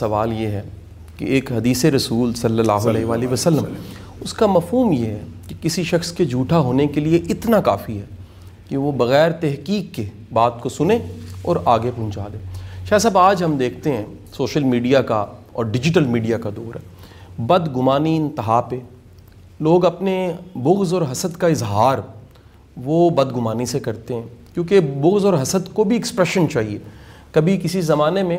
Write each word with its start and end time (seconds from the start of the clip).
سوال 0.00 0.32
یہ 0.32 0.46
ہے 0.46 0.62
کہ 1.16 1.24
ایک 1.24 1.52
حدیث 1.52 1.84
رسول 1.84 2.34
صلی 2.34 2.58
اللہ 2.58 2.72
علیہ 2.72 3.04
وآلہ 3.04 3.26
وسلم 3.26 3.64
اس 4.20 4.32
کا 4.32 4.46
مفہوم 4.46 4.92
یہ 4.92 5.06
ہے 5.06 5.20
کہ 5.48 5.54
کسی 5.60 5.82
شخص 5.82 6.12
کے 6.12 6.24
جھوٹا 6.24 6.58
ہونے 6.58 6.86
کے 6.86 7.00
لیے 7.00 7.18
اتنا 7.28 7.60
کافی 7.60 7.98
ہے 7.98 8.04
کہ 8.68 8.76
وہ 8.76 8.92
بغیر 8.92 9.30
تحقیق 9.32 9.94
کے 9.94 10.04
بات 10.32 10.60
کو 10.60 10.68
سنے 10.68 10.98
اور 11.42 11.56
آگے 11.64 11.90
پہنچا 11.96 12.26
دے۔ 12.32 12.38
شاہ 12.88 12.98
صاحب 12.98 13.18
آج 13.18 13.44
ہم 13.44 13.56
دیکھتے 13.56 13.92
ہیں 13.92 14.04
سوشل 14.36 14.64
میڈیا 14.64 15.02
کا 15.02 15.26
اور 15.52 15.64
ڈیجیٹل 15.64 16.04
میڈیا 16.04 16.38
کا 16.38 16.50
دور 16.56 16.74
ہے۔ 16.74 17.42
بد 17.42 17.76
گمانی 17.76 18.16
انتہا 18.16 18.60
پہ 18.60 18.76
لوگ 19.60 19.84
اپنے 19.84 20.32
بغض 20.54 20.94
اور 20.94 21.02
حسد 21.12 21.36
کا 21.36 21.46
اظہار 21.46 21.98
وہ 22.76 23.10
بد 23.10 23.36
گمانی 23.36 23.66
سے 23.66 23.80
کرتے 23.80 24.14
ہیں 24.14 24.54
کیونکہ 24.54 24.80
بغض 24.80 25.24
اور 25.24 25.42
حسد 25.42 25.74
کو 25.74 25.84
بھی 25.84 25.96
ایکسپریشن 25.96 26.48
چاہیے۔ 26.48 26.78
کبھی 27.32 27.60
کسی 27.62 27.80
زمانے 27.80 28.22
میں 28.22 28.38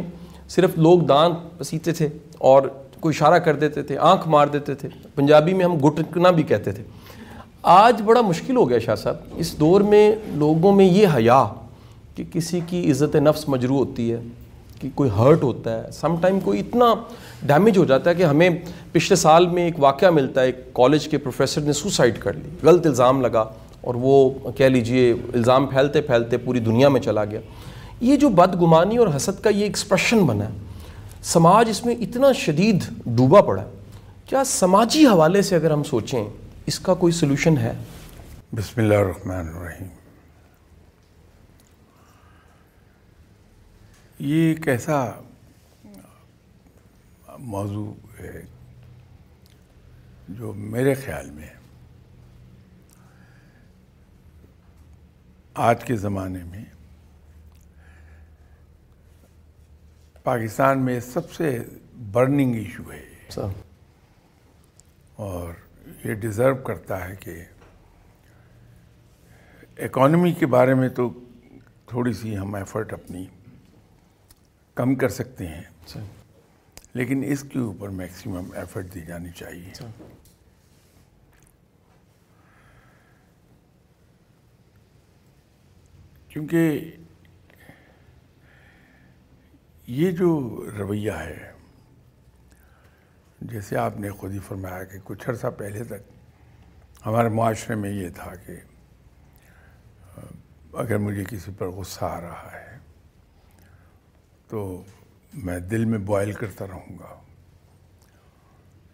صرف 0.50 0.78
لوگ 0.78 1.00
دانت 1.00 1.60
پسیتے 1.60 1.92
تھے 1.92 2.10
اور 2.38 2.64
کوئی 3.00 3.16
اشارہ 3.16 3.40
کر 3.40 3.56
دیتے 3.56 3.82
تھے، 3.84 3.98
آنکھ 3.98 4.28
مار 4.28 4.48
دیتے 4.48 4.74
تھے۔ 4.76 4.90
پنجابی 5.16 5.54
میں 5.54 5.66
ہم 5.66 5.78
گٹکنا 5.88 6.32
بھی 6.32 6.44
کہتے 6.44 6.72
تھے۔ 6.72 6.84
آج 7.64 8.02
بڑا 8.02 8.22
مشکل 8.22 8.56
ہو 8.56 8.70
گیا 8.70 8.80
شاہ 8.80 8.96
صاحب۔ 8.96 9.16
اس 9.36 9.60
دور 9.60 9.82
میں 9.82 10.16
لوگوں 10.28 10.72
میں 10.72 10.86
یہ 10.86 11.08
حیا 11.16 11.46
کہ 12.16 12.24
کسی 12.34 12.60
کی 12.68 12.92
عزت 12.92 13.16
نفس 13.16 13.50
مجروع 13.50 13.78
ہوتی 13.78 14.12
ہے، 14.12 14.18
کہ 14.82 14.90
کوئی 14.96 15.10
ہرٹ 15.18 15.44
ہوتا 15.44 15.84
ہے۔ 15.84 15.92
سم 15.92 16.16
ٹائم 16.22 16.40
کوئی 16.40 16.60
اتنا 16.60 16.94
ڈیمیج 17.44 17.78
ہو 17.78 17.86
جاتا 17.86 18.10
ہے 18.10 18.16
کہ 18.16 18.24
ہمیں 18.24 18.50
پچھلے 18.92 19.16
سال 19.16 19.48
میں 19.48 19.64
ایک 19.64 19.80
واقعہ 19.80 20.10
ملتا 20.10 20.42
ہے، 20.42 20.46
ایک 20.46 20.74
کالج 20.74 21.08
کے 21.08 21.18
پروفیسر 21.18 21.62
نے 21.62 21.74
سوسائڈ 21.74 22.20
کر 22.20 22.34
لی۔ 22.34 22.50
غلط 22.64 22.86
الزام 22.86 23.22
لگا 23.22 23.46
اور 23.82 23.96
وہ 23.98 24.30
کہہ 24.58 24.66
لیجیے، 24.66 25.12
الزام 25.12 25.66
پھیلتے 25.66 26.02
پھیلتے 26.02 26.38
پوری 26.38 26.60
دنیا 26.60 26.90
میں 26.90 27.02
چلا 27.02 27.26
گیا۔ 27.26 27.40
یہ 28.02 28.18
جو 28.18 28.30
بدگمانی 28.30 28.98
اور 28.98 29.08
حسد 29.16 29.44
کا 29.44 29.50
یہ 29.50 29.64
ایکسپریشن 29.64 30.26
بنا 30.26 30.46
ہے، 30.46 30.58
سماج 31.24 31.70
اس 31.70 31.86
میں 31.86 31.96
اتنا 31.96 32.32
شدید 32.32 32.84
ڈوبا 33.06 33.42
پڑا 33.42 33.62
ہے، 33.62 33.70
کیا 34.26 34.44
سماجی 34.44 35.06
حوالے 35.08 35.42
سے 35.42 35.56
اگر 35.56 35.72
ہم 35.72 35.84
سوچیں، 35.84 36.24
اس 36.66 36.80
کا 36.80 36.94
کوئی 36.94 37.14
سلوشن 37.14 37.58
ہے؟ 37.58 37.74
بسم 38.56 38.82
اللہ 38.82 38.94
الرحمن 38.94 39.48
الرحیم۔ 39.48 39.88
یہ 44.20 44.48
ایک 44.48 44.68
ایسا 44.68 45.04
موضوع 47.40 47.92
ہے 48.20 48.42
جو 50.30 50.54
میرے 50.54 50.94
خیال 50.94 51.30
میں 51.32 51.50
آج 55.68 55.84
کے 55.84 55.96
زمانے 55.96 56.44
میں 56.44 56.64
پاکستان 60.28 60.86
میں 60.86 61.00
سب 61.00 61.32
سے 61.32 61.64
برننگ 62.12 62.56
ایشو 62.56 62.92
ہے۔ 62.92 63.06
اور 65.16 65.54
یہ 66.06 66.14
ڈیزرو 66.14 66.56
کرتا 66.56 67.10
ہے 67.10 67.16
کہ 67.16 67.44
اکانومی 69.78 70.32
کے 70.32 70.46
بارے 70.46 70.74
میں 70.74 70.90
تو 70.90 71.20
تھوڑی 71.86 72.14
سی 72.14 72.38
ہم 72.38 72.56
ایفرٹ 72.56 72.94
اپنی 72.94 73.26
کم 74.76 74.96
کر 74.96 75.10
سکتے 75.10 75.48
ہیں۔ 75.48 75.98
لیکن 76.94 77.24
اس 77.28 77.44
کے 77.44 77.60
اوپر 77.60 77.90
میکسیمم 77.90 78.52
ایفرٹ 78.56 78.94
دی 78.94 79.02
جانی 79.02 79.30
چاہیے۔ 79.30 79.74
کیونکہ 86.28 86.92
یہ 89.88 90.12
جو 90.12 90.30
رویہ 90.78 91.12
ہے، 91.12 91.52
جیسے 93.42 93.78
آپ 93.78 94.00
نے 94.00 94.10
خود 94.10 94.34
ہی 94.34 94.40
فرمایا 94.40 94.84
کہ 94.84 94.98
کچھ 95.04 95.30
عرصہ 95.30 95.48
پہلے 95.48 95.84
تک 95.84 96.12
ہمارے 97.06 97.30
معاشرے 97.30 97.76
میں 97.76 97.92
یہ 97.92 98.10
تھا 98.16 98.36
کہ، 98.36 98.54
اگر 100.74 100.98
مجھے 100.98 101.24
کسی 101.30 101.52
پر 101.58 101.68
غصہ 101.68 102.06
آ 102.06 102.22
رہا 102.22 102.50
ہے 102.54 102.78
تو 104.48 104.84
میں 105.34 105.60
دل 105.60 105.86
میں 105.86 106.00
بوائل 106.00 106.34
کرتا 106.34 106.68
رہوں 106.68 107.00
گا، 107.00 107.22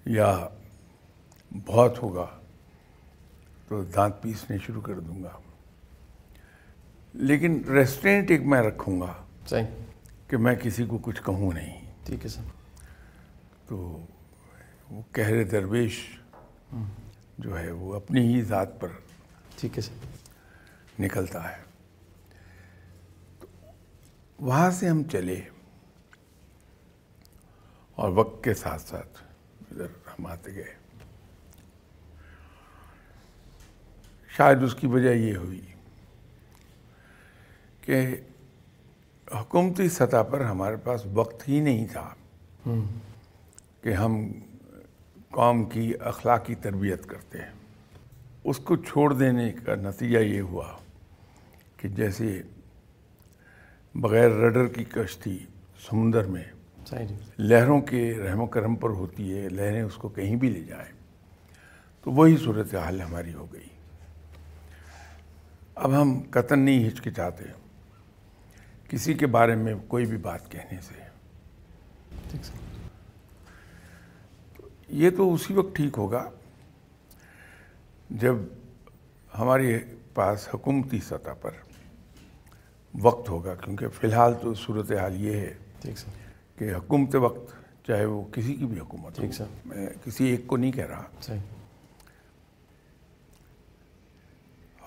یا 0.06 0.48
بہت 1.66 2.04
ہوگا 2.04 2.40
تو 3.68 3.84
دانت 3.84 4.22
پیسنے 4.22 4.58
شروع 4.58 4.82
کر 4.82 5.00
دوں 5.00 5.24
گا۔ 5.24 5.40
لیکن 7.14 7.62
ریسٹورینٹ 7.70 8.32
ایک 8.32 8.42
میں 8.42 8.62
رکھوں 8.62 9.02
گا۔ 9.02 9.26
صحیح۔ 9.48 9.66
کہ 10.34 10.38
میں 10.38 10.56
کسی 10.56 10.86
کو 10.86 10.98
کچھ 10.98 11.24
کہوں 11.26 11.52
نہیں۔ 11.54 11.94
ٹھیک 12.06 12.24
ہے 12.24 12.30
سر۔ 12.30 12.42
تو 13.68 14.06
وہ 14.90 15.02
کہر 15.12 15.44
درویش 15.44 16.20
جو 17.38 17.60
ہے 17.60 17.72
وہ 17.72 17.96
اپنی 17.96 18.36
ہی 18.36 18.42
ذات 18.42 18.82
پر 18.82 18.88
ٹھیک 19.56 19.78
ہے 19.78 19.82
سر۔ 19.82 19.94
نکلتا 21.02 21.52
ہے۔ 21.52 21.64
وہاں 24.40 24.72
سے 24.72 24.90
ہم 24.90 25.04
چلے 25.04 25.42
اور 27.96 28.10
وقت 28.10 28.44
کے 28.44 28.54
ساتھ 28.54 28.82
ساتھ 28.82 29.24
ادھر 29.72 29.86
ہم 29.86 30.26
آتے 30.26 30.56
گئے۔ 30.56 30.76
شاید 34.38 34.64
اس 34.64 34.76
کی 34.76 34.88
وجہ 34.88 35.10
یہ 35.10 35.36
ہوئی 35.36 35.66
کہ 37.82 38.16
حکومتی 39.34 39.90
سطح 39.90 40.22
پر 40.32 40.42
ہمارے 40.42 40.76
پاس 40.76 41.06
وقت 41.06 41.50
ہی 41.50 41.60
نہیں 41.60 41.88
تھا 41.92 42.14
کہ 43.82 43.94
ہم 43.94 44.32
قوم 45.30 45.64
کی 45.64 45.94
اخلاقی 46.00 46.56
تربیت 46.56 47.06
کرتے 47.06 47.38
ہیں۔ 47.38 47.52
اس 48.44 48.58
کو 48.58 48.76
چھوڑ 48.76 49.14
دینے 49.14 49.52
کا 49.66 49.76
نتیجہ 49.76 50.20
یہ 50.20 50.42
ہوا 50.42 50.68
کہ 51.78 51.88
جیسے 51.88 52.42
بغیر 53.96 54.30
رڈر 54.30 54.68
کی 54.68 54.84
کشتی 54.84 55.38
سمندر 55.90 56.24
میں 56.24 56.44
جی۔ 57.08 57.16
لہروں 57.38 57.82
کے 57.82 58.18
رحم 58.18 58.40
و 58.40 58.46
کرم 58.46 58.76
پر 58.76 58.90
ہوتی 58.90 59.38
ہے 59.38 59.50
لہریں 59.50 59.82
اس 59.82 59.96
کو 59.96 60.10
کہیں 60.10 60.36
بھی 60.36 60.50
لے 60.50 60.60
جائیں 60.60 60.92
تو 62.04 62.12
وہی 62.12 62.38
صورت 62.38 62.76
حال 62.76 63.02
ہماری 63.02 63.34
ہو 63.34 63.46
گئی۔ 63.54 63.68
اب 65.76 66.02
ہم 66.02 66.22
قطن 66.32 66.60
نہیں 66.60 66.88
ہچکچاتے۔ 66.88 67.44
کسی 68.94 69.14
کے 69.14 69.28
بارے 69.28 69.56
میں 69.56 69.76
کوئی 69.88 70.06
بھی 70.06 70.18
بات 70.18 70.52
کہنے 70.52 70.78
سے۔ 70.82 70.94
یہ 74.90 75.10
تو 75.10 75.34
اسی 75.34 75.54
وقت 75.54 75.76
ٹھیک 75.76 75.98
ہوگا 75.98 76.30
جب 78.10 78.36
ہمارے 79.40 79.80
پاس 80.14 80.50
حکومتی 80.54 81.00
سطح 81.00 81.34
پر 81.42 81.52
وقت 83.02 83.30
ہوگا 83.30 83.56
کیونکہ 83.56 83.88
فی 83.88 84.08
الحال 84.08 84.34
تو 84.42 84.54
صورت 84.54 84.92
حال 84.92 85.22
یہ 85.22 85.34
ہے 85.34 85.54
کہ 86.56 86.76
حکومت 86.76 87.16
وقت 87.16 87.54
چاہے 87.88 88.06
وہ 88.06 88.24
کسی 88.32 88.56
کی 88.56 88.66
بھی 88.66 88.80
حکومت 88.80 89.20
ہو 89.20 89.44
میں 89.66 89.88
کسی 90.06 90.26
ایک 90.26 90.48
کو 90.48 90.58
نہیں 90.58 90.72
کہہ 90.72 90.86
رہا۔ 90.86 91.34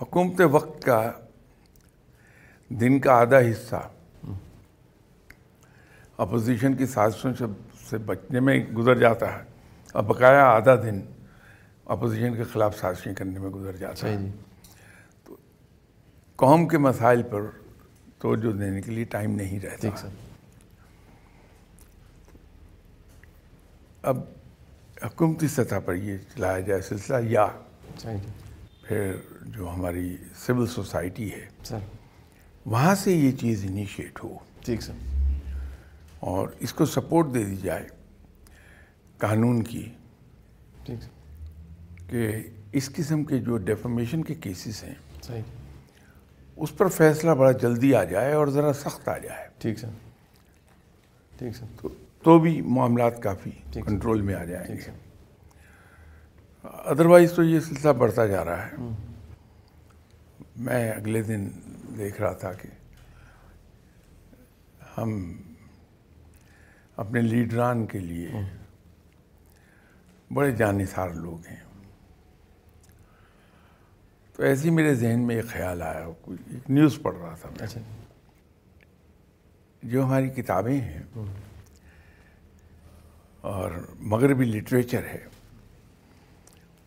حکومت 0.03 0.41
وقت 0.51 0.85
کا 0.85 1.13
دن 2.69 3.01
کا 3.01 3.13
آدھا 3.13 3.39
حصہ 3.39 3.91
اپوزیشن 6.17 6.75
کی 6.75 6.87
سازشوں 6.87 7.33
سے 7.91 7.99
بچنے 7.99 8.41
میں 8.41 8.65
گزر 8.65 8.99
جاتا 8.99 9.39
ہے۔ 9.39 9.45
اور 9.93 10.03
بقایا 10.03 10.45
آدھا 10.45 10.77
دن 10.77 11.01
اپوزیشن 11.85 12.37
کے 12.37 12.45
خلاف 12.45 12.79
سازشیں 12.79 13.15
کرنے 13.15 13.39
میں 13.39 13.51
گزر 13.51 13.77
جاتا 13.77 14.09
ہے۔ 14.09 14.17
تو 15.25 15.37
قوم 16.37 16.69
کے 16.69 16.79
مسائل 16.79 17.23
پر 17.23 17.41
توجہ 18.19 18.53
دینے 18.53 18.83
کے 18.83 18.91
لیے 18.91 19.05
ٹائم 19.05 19.31
نہیں 19.31 19.61
رہتا۔ 19.61 19.89
اب 24.03 24.19
حکومتی 25.05 25.49
سطح 25.49 25.75
پر 25.85 25.95
یہ 25.95 26.19
چلایا 26.35 26.61
جائے 26.61 26.83
سلسلہ 26.83 27.17
یا 27.23 27.47
پھر 28.83 29.17
جو 29.41 29.71
ہماری 29.71 30.17
سول 30.35 30.67
سوسائٹی 30.67 31.33
ہے 31.33 31.47
وہاں 32.67 32.95
سے 32.95 33.13
یہ 33.13 33.33
چیز 33.33 33.65
انیشیٹ 33.65 34.25
ہو۔ 34.25 34.39
ٹھیک 34.61 34.81
سر۔ 34.81 34.93
اور 36.21 36.49
اس 36.61 36.73
کو 36.73 36.87
سپورٹ 36.87 37.35
دے 37.35 37.45
دی 37.45 37.57
جائے 37.57 37.87
قانون 39.19 39.63
کی 39.63 39.93
کہ 42.09 42.31
اس 42.73 42.91
قسم 42.95 43.25
کے 43.25 43.39
جو 43.39 43.57
ڈیفامیشن 43.57 44.25
کے 44.25 44.35
کیسز 44.35 44.85
ہیں 44.85 44.95
اس 46.57 46.77
پر 46.77 46.89
فیصلہ 46.89 47.31
بڑا 47.31 47.53
جلدی 47.53 47.95
آ 47.95 48.05
جائے 48.05 48.33
اور 48.33 48.47
ذرا 48.47 48.73
سخت 48.73 49.09
آ 49.09 49.19
جائے۔ 49.19 49.49
ٹھیک 49.59 49.79
سر۔ 49.79 49.89
ٹھیک 51.39 51.57
سر۔ 51.57 51.87
تو 52.23 52.39
بھی 52.39 52.61
معاملات 52.61 53.23
کافی 53.23 53.51
کنٹرول 53.73 54.21
میں 54.21 54.35
آ 54.35 54.45
جائیں 54.45 54.77
گے۔ 54.77 54.91
ادروائز 56.65 57.33
تو 57.33 57.43
یہ 57.43 57.61
سلسلہ 57.61 57.91
بڑھتا 57.91 58.27
جا 58.27 58.45
رہا 58.45 58.67
ہے۔ 58.67 58.77
میں 60.57 60.93
اگلے 60.93 61.23
دن 61.23 61.49
دیکھ 61.99 62.21
رہا 62.21 62.33
تھا 62.33 62.53
کہ 62.53 62.69
ہم 64.99 65.33
اپنے 66.97 67.21
لیڈران 67.21 67.87
کے 67.87 67.99
لیے 67.99 68.29
بڑے 70.35 70.51
جانثار 70.51 71.09
لوگ 71.09 71.47
ہیں۔ 71.47 71.57
تو 74.37 74.43
ایسے 74.43 74.69
ہی 74.69 74.75
میرے 74.75 74.95
ذہن 74.95 75.21
میں 75.27 75.37
ایک 75.37 75.47
خیال 75.47 75.83
آیا 75.83 76.07
ایک 76.51 76.71
نیوز 76.71 76.99
پڑھ 77.03 77.17
رہا 77.17 77.35
تھا 77.41 77.49
میں۔ 77.49 77.65
اچھا۔ 77.65 77.81
جو 79.83 80.05
ہماری 80.05 80.29
کتابیں 80.29 80.81
ہیں 80.81 81.03
اور 83.41 83.71
مغربی 84.01 84.45
لٹریچر 84.45 85.07
ہے 85.07 85.27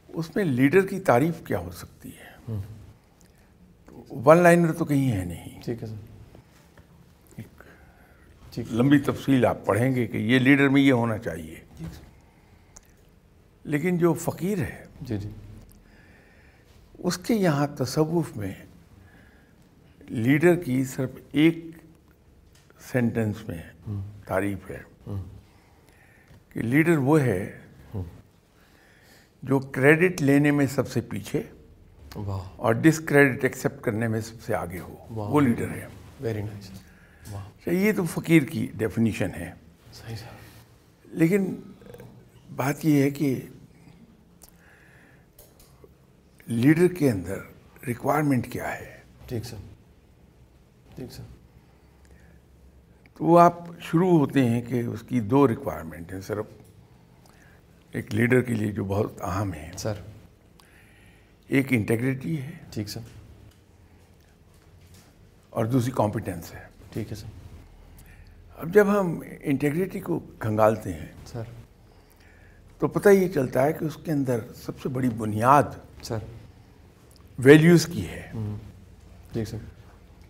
اس 0.07 0.35
میں 0.35 0.45
لیڈر 0.45 0.87
کی 0.87 0.99
تعریف 0.99 1.33
کیا 1.45 1.59
ہو 1.59 1.71
سکتی 1.71 2.09
ہے؟ 2.09 2.53
ون 4.09 4.37
لائنر 4.37 4.73
تو 4.73 4.85
کہیں 4.85 5.11
ہے 5.11 5.25
نہیں۔ 5.25 5.61
ٹھیک 5.63 5.83
ہے 5.83 5.87
سر۔ 5.87 6.08
لمبی 8.57 8.99
تفصیل 8.99 9.45
آپ 9.45 9.65
پڑھیں 9.65 9.95
گے 9.95 10.07
کہ 10.07 10.17
یہ 10.17 10.39
لیڈر 10.39 10.69
میں 10.69 10.81
یہ 10.81 10.93
ہونا 10.93 11.17
چاہیے۔ 11.17 11.55
لیکن 13.63 13.97
جو 13.97 14.13
فقیر 14.13 14.57
ہے 14.57 14.85
جی 15.01 15.17
جی۔ 15.17 15.29
اس 16.97 17.17
کے 17.17 17.33
یہاں 17.33 17.67
تصوف 17.67 18.37
میں 18.37 18.53
لیڈر 19.99 20.55
کی 20.55 20.83
صرف 20.83 21.09
ایک 21.31 21.65
سینٹنس 22.91 23.35
میں 23.47 23.89
تعریف 24.25 24.71
ہے 24.71 24.81
کہ 26.49 26.61
لیڈر 26.61 26.97
وہ 26.97 27.21
ہے 27.21 27.59
جو 29.43 29.59
کریڈٹ 29.59 30.21
لینے 30.21 30.51
میں 30.51 30.65
سب 30.65 30.87
سے 30.87 31.01
پیچھے 31.01 31.43
اور 32.55 32.73
ڈسکریڈٹ 32.73 33.43
ایکسیپٹ 33.43 33.81
کرنے 33.83 34.07
میں 34.07 34.21
سب 34.21 34.41
سے 34.41 34.55
آگے 34.55 34.79
ہو۔ 34.79 34.95
وہ 35.09 35.41
لیڈر 35.41 35.69
ہے۔ 35.69 35.87
ویری 36.21 36.41
نائس 36.41 36.88
اچھا، 37.37 37.71
یہ 37.71 37.91
تو 37.91 38.03
فقیر 38.05 38.41
کی 38.41 38.67
ڈیفینیشن 38.77 39.29
ہے۔ 39.35 39.53
صحیح 39.93 40.15
لیکن 41.05 41.55
بات 42.55 42.85
یہ 42.85 43.01
ہے 43.01 43.09
کہ 43.09 43.41
لیڈر 46.47 46.87
کے 46.87 47.11
اندر 47.11 47.37
ریکوائرمنٹ 47.87 48.51
کیا 48.51 48.79
ہے؟ 48.79 48.97
ٹھیک 49.27 49.45
سر۔ 49.45 49.57
ٹھیک 50.95 51.11
سر۔ 51.11 51.23
تو 53.17 53.25
وہ 53.25 53.39
آپ 53.39 53.59
شروع 53.81 54.19
ہوتے 54.19 54.49
ہیں 54.49 54.61
کہ 54.61 54.79
اس 54.79 55.03
کی 55.07 55.19
دو 55.19 55.47
ریکوائرمنٹ 55.47 56.13
ہیں۔ 56.13 56.21
صرف 56.21 56.45
ایک 57.91 58.15
لیڈر 58.15 58.41
کے 58.41 58.53
لیے 58.53 58.71
جو 58.71 58.83
بہت 58.83 59.21
اہم 59.21 59.53
ہے 59.53 59.71
سر۔ 59.77 59.93
ایک 61.47 61.67
انٹیگریٹی 61.69 62.41
ہے۔ 62.41 62.51
ٹھیک 62.71 62.89
سر۔ 62.89 62.99
اور 65.49 65.65
دوسری 65.65 65.91
کمپیٹنس 65.95 66.53
ہے۔ 66.53 66.68
ٹھیک 66.93 67.11
ہے 67.11 67.15
سر۔ 67.15 67.27
اب 68.57 68.73
جب 68.73 68.99
ہم 68.99 69.21
انٹیگریٹی 69.41 69.99
کو 69.99 70.19
کھنگالتے 70.39 70.93
ہیں 70.93 71.05
سر۔ 71.25 71.41
تو 72.79 72.87
پتہ 72.87 73.09
یہ 73.09 73.27
چلتا 73.27 73.65
ہے 73.65 73.73
کہ 73.73 73.85
اس 73.85 73.95
کے 73.95 74.11
اندر 74.11 74.39
سب 74.55 74.79
سے 74.79 74.89
بڑی 74.89 75.09
بنیاد 75.09 75.63
سر۔ 76.01 76.17
ویلیوز 77.39 77.85
کی 77.85 78.07
ہے۔ 78.07 78.31
ٹھیک 79.33 79.47
سر۔ 79.47 79.57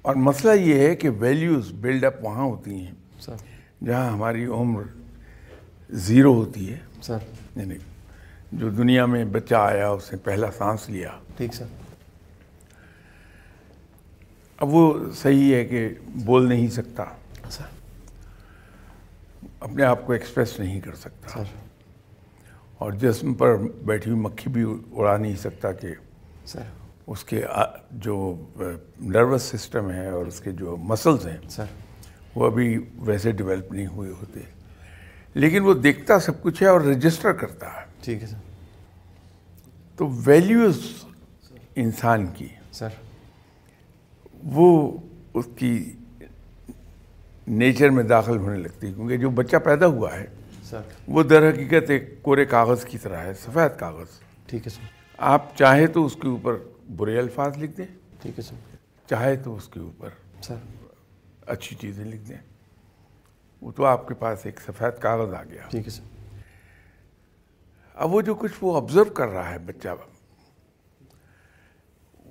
اور 0.02 0.16
مسئلہ 0.16 0.52
یہ 0.54 0.88
ہے 0.88 0.96
کہ 0.96 1.10
ویلیوز 1.10 1.72
بلڈ 1.72 2.04
اپ 2.04 2.26
وہاں 2.26 2.44
ہوتی 2.44 2.74
ہیں۔ 2.74 2.92
سر۔ 3.20 3.36
جہاں 3.86 4.10
ہماری 4.10 4.46
عمر 4.46 4.84
زیرو 5.90 6.34
ہوتی 6.34 6.74
ہے۔ 6.74 6.78
سر۔ 7.02 7.18
یعنی 7.56 7.76
جو 8.52 8.70
دنیا 8.70 9.06
میں 9.06 9.26
بچہ 9.26 9.56
آیا 9.56 9.90
اس 9.90 10.12
نے 10.12 10.18
پہلا 10.18 10.48
سانس 10.58 10.90
لیا۔ 10.90 11.10
ٹھیک 11.38 11.54
سر۔ 11.54 11.66
اب 14.60 14.74
وہ 14.74 15.12
صحیح 15.16 15.56
ہے 15.56 15.66
کہ 15.66 15.90
بول 16.08 16.50
نہیں 16.50 16.68
سکتا۔ 16.68 17.04
سر۔ 17.50 17.64
اپنے 19.60 19.84
آپ 19.84 20.06
کو 20.06 20.14
ایکسپریس 20.14 20.60
نہیں 20.60 20.82
کر 20.82 20.96
سکتا۔ 20.96 21.30
سر۔ 21.30 21.44
اور 22.78 22.92
جسم 22.92 23.34
پر 23.34 23.58
بیٹھی 23.58 24.12
ہوئی 24.12 24.22
مکھی 24.22 24.52
بھی 24.52 24.66
اڑا 24.92 25.18
نہیں 25.18 25.36
سکتا 25.36 25.72
کہ 25.72 25.88
سر۔ 26.46 26.60
اس 27.08 27.24
کے 27.24 27.42
جو 27.92 28.46
نروس 29.02 29.42
سسٹم 29.44 29.92
ہے 29.92 30.10
اور 30.10 30.26
اس 30.26 30.40
کے 30.40 30.52
جو 30.52 30.78
مسلز 30.78 31.28
ہیں 31.28 31.50
سر۔ 31.50 31.66
وہ 32.36 32.46
ابھی 32.46 32.86
ویسے 32.96 33.32
ڈیولپ 33.32 33.74
نہیں 33.74 33.88
ہوئے 33.88 34.10
ہوتے۔ 34.10 34.40
لیکن 35.34 35.64
وہ 35.64 35.74
دیکھتا 35.74 36.20
سب 36.20 36.42
کچھ 36.42 36.64
ہے 36.64 36.68
اور 36.68 36.82
رجسٹر 36.82 37.34
کرتا 37.34 37.68
ہے۔ 37.68 37.86
ٹھیک 38.02 38.22
ہے 38.22 38.28
سر۔ 38.28 38.38
تو 39.96 40.10
ویلیوز 40.26 41.04
انسان 41.76 42.28
کی۔ 42.28 42.48
سر۔ 42.72 42.90
وہ 44.44 44.98
اس 45.34 45.46
کی 45.56 45.96
نیچر 47.48 47.90
میں 47.90 48.04
داخل 48.04 48.38
ہونے 48.38 48.58
لگتی 48.58 48.88
ہے 48.88 48.94
کیونکہ 48.94 49.18
جو 49.18 49.30
بچہ 49.30 49.58
پیدا 49.58 49.86
ہوا 49.88 50.16
ہے 50.16 50.26
سر۔ 50.64 50.82
وہ 51.08 51.24
در 51.24 51.50
حقیقت 51.50 51.90
ایک 51.90 52.24
کورے 52.24 52.46
کاغذ 52.46 52.86
کی 52.86 52.98
طرح 52.98 53.18
ہے 53.18 53.34
سفید 53.34 53.80
کاغذ۔ 53.80 54.06
ٹھیک 54.46 54.68
ہے 54.68 54.70
سر۔ 54.70 54.86
آپ 55.18 55.56
چاہے 55.58 55.88
تو 55.88 56.06
اس 56.06 56.16
کے 56.16 56.28
اوپر 56.28 56.58
برے 56.96 57.20
الفاظ 57.20 57.58
لکھ 57.58 57.78
دیں۔ 57.78 57.86
ٹھیک 58.22 58.38
ہے 58.38 58.44
سر۔ 58.44 58.56
چاہے 59.10 59.36
تو 59.36 59.56
اس 59.56 59.68
کے 59.68 59.80
اوپر 59.80 60.10
سر۔ 60.42 60.56
اچھی 61.46 61.76
چیزیں 61.76 62.06
لکھ 62.06 62.30
دیں۔ 62.30 62.38
وہ 63.62 63.72
تو 63.72 63.86
آپ 63.86 64.08
کے 64.08 64.14
پاس 64.14 64.46
ایک 64.46 64.60
سفید 64.62 65.02
کاغذ 65.02 65.34
آ 65.34 65.44
گیا۔ 65.44 65.62
ٹھیک 65.70 65.86
ہے 65.86 65.90
سر۔ 65.90 66.04
اب 67.96 68.14
وہ 68.14 68.22
جو 68.22 68.36
کچھ 68.36 68.52
وہ 68.62 68.78
آبزرو 68.78 69.04
کر 69.04 69.28
رہا 69.28 69.50
ہے 69.52 69.60
بچہ 69.60 69.90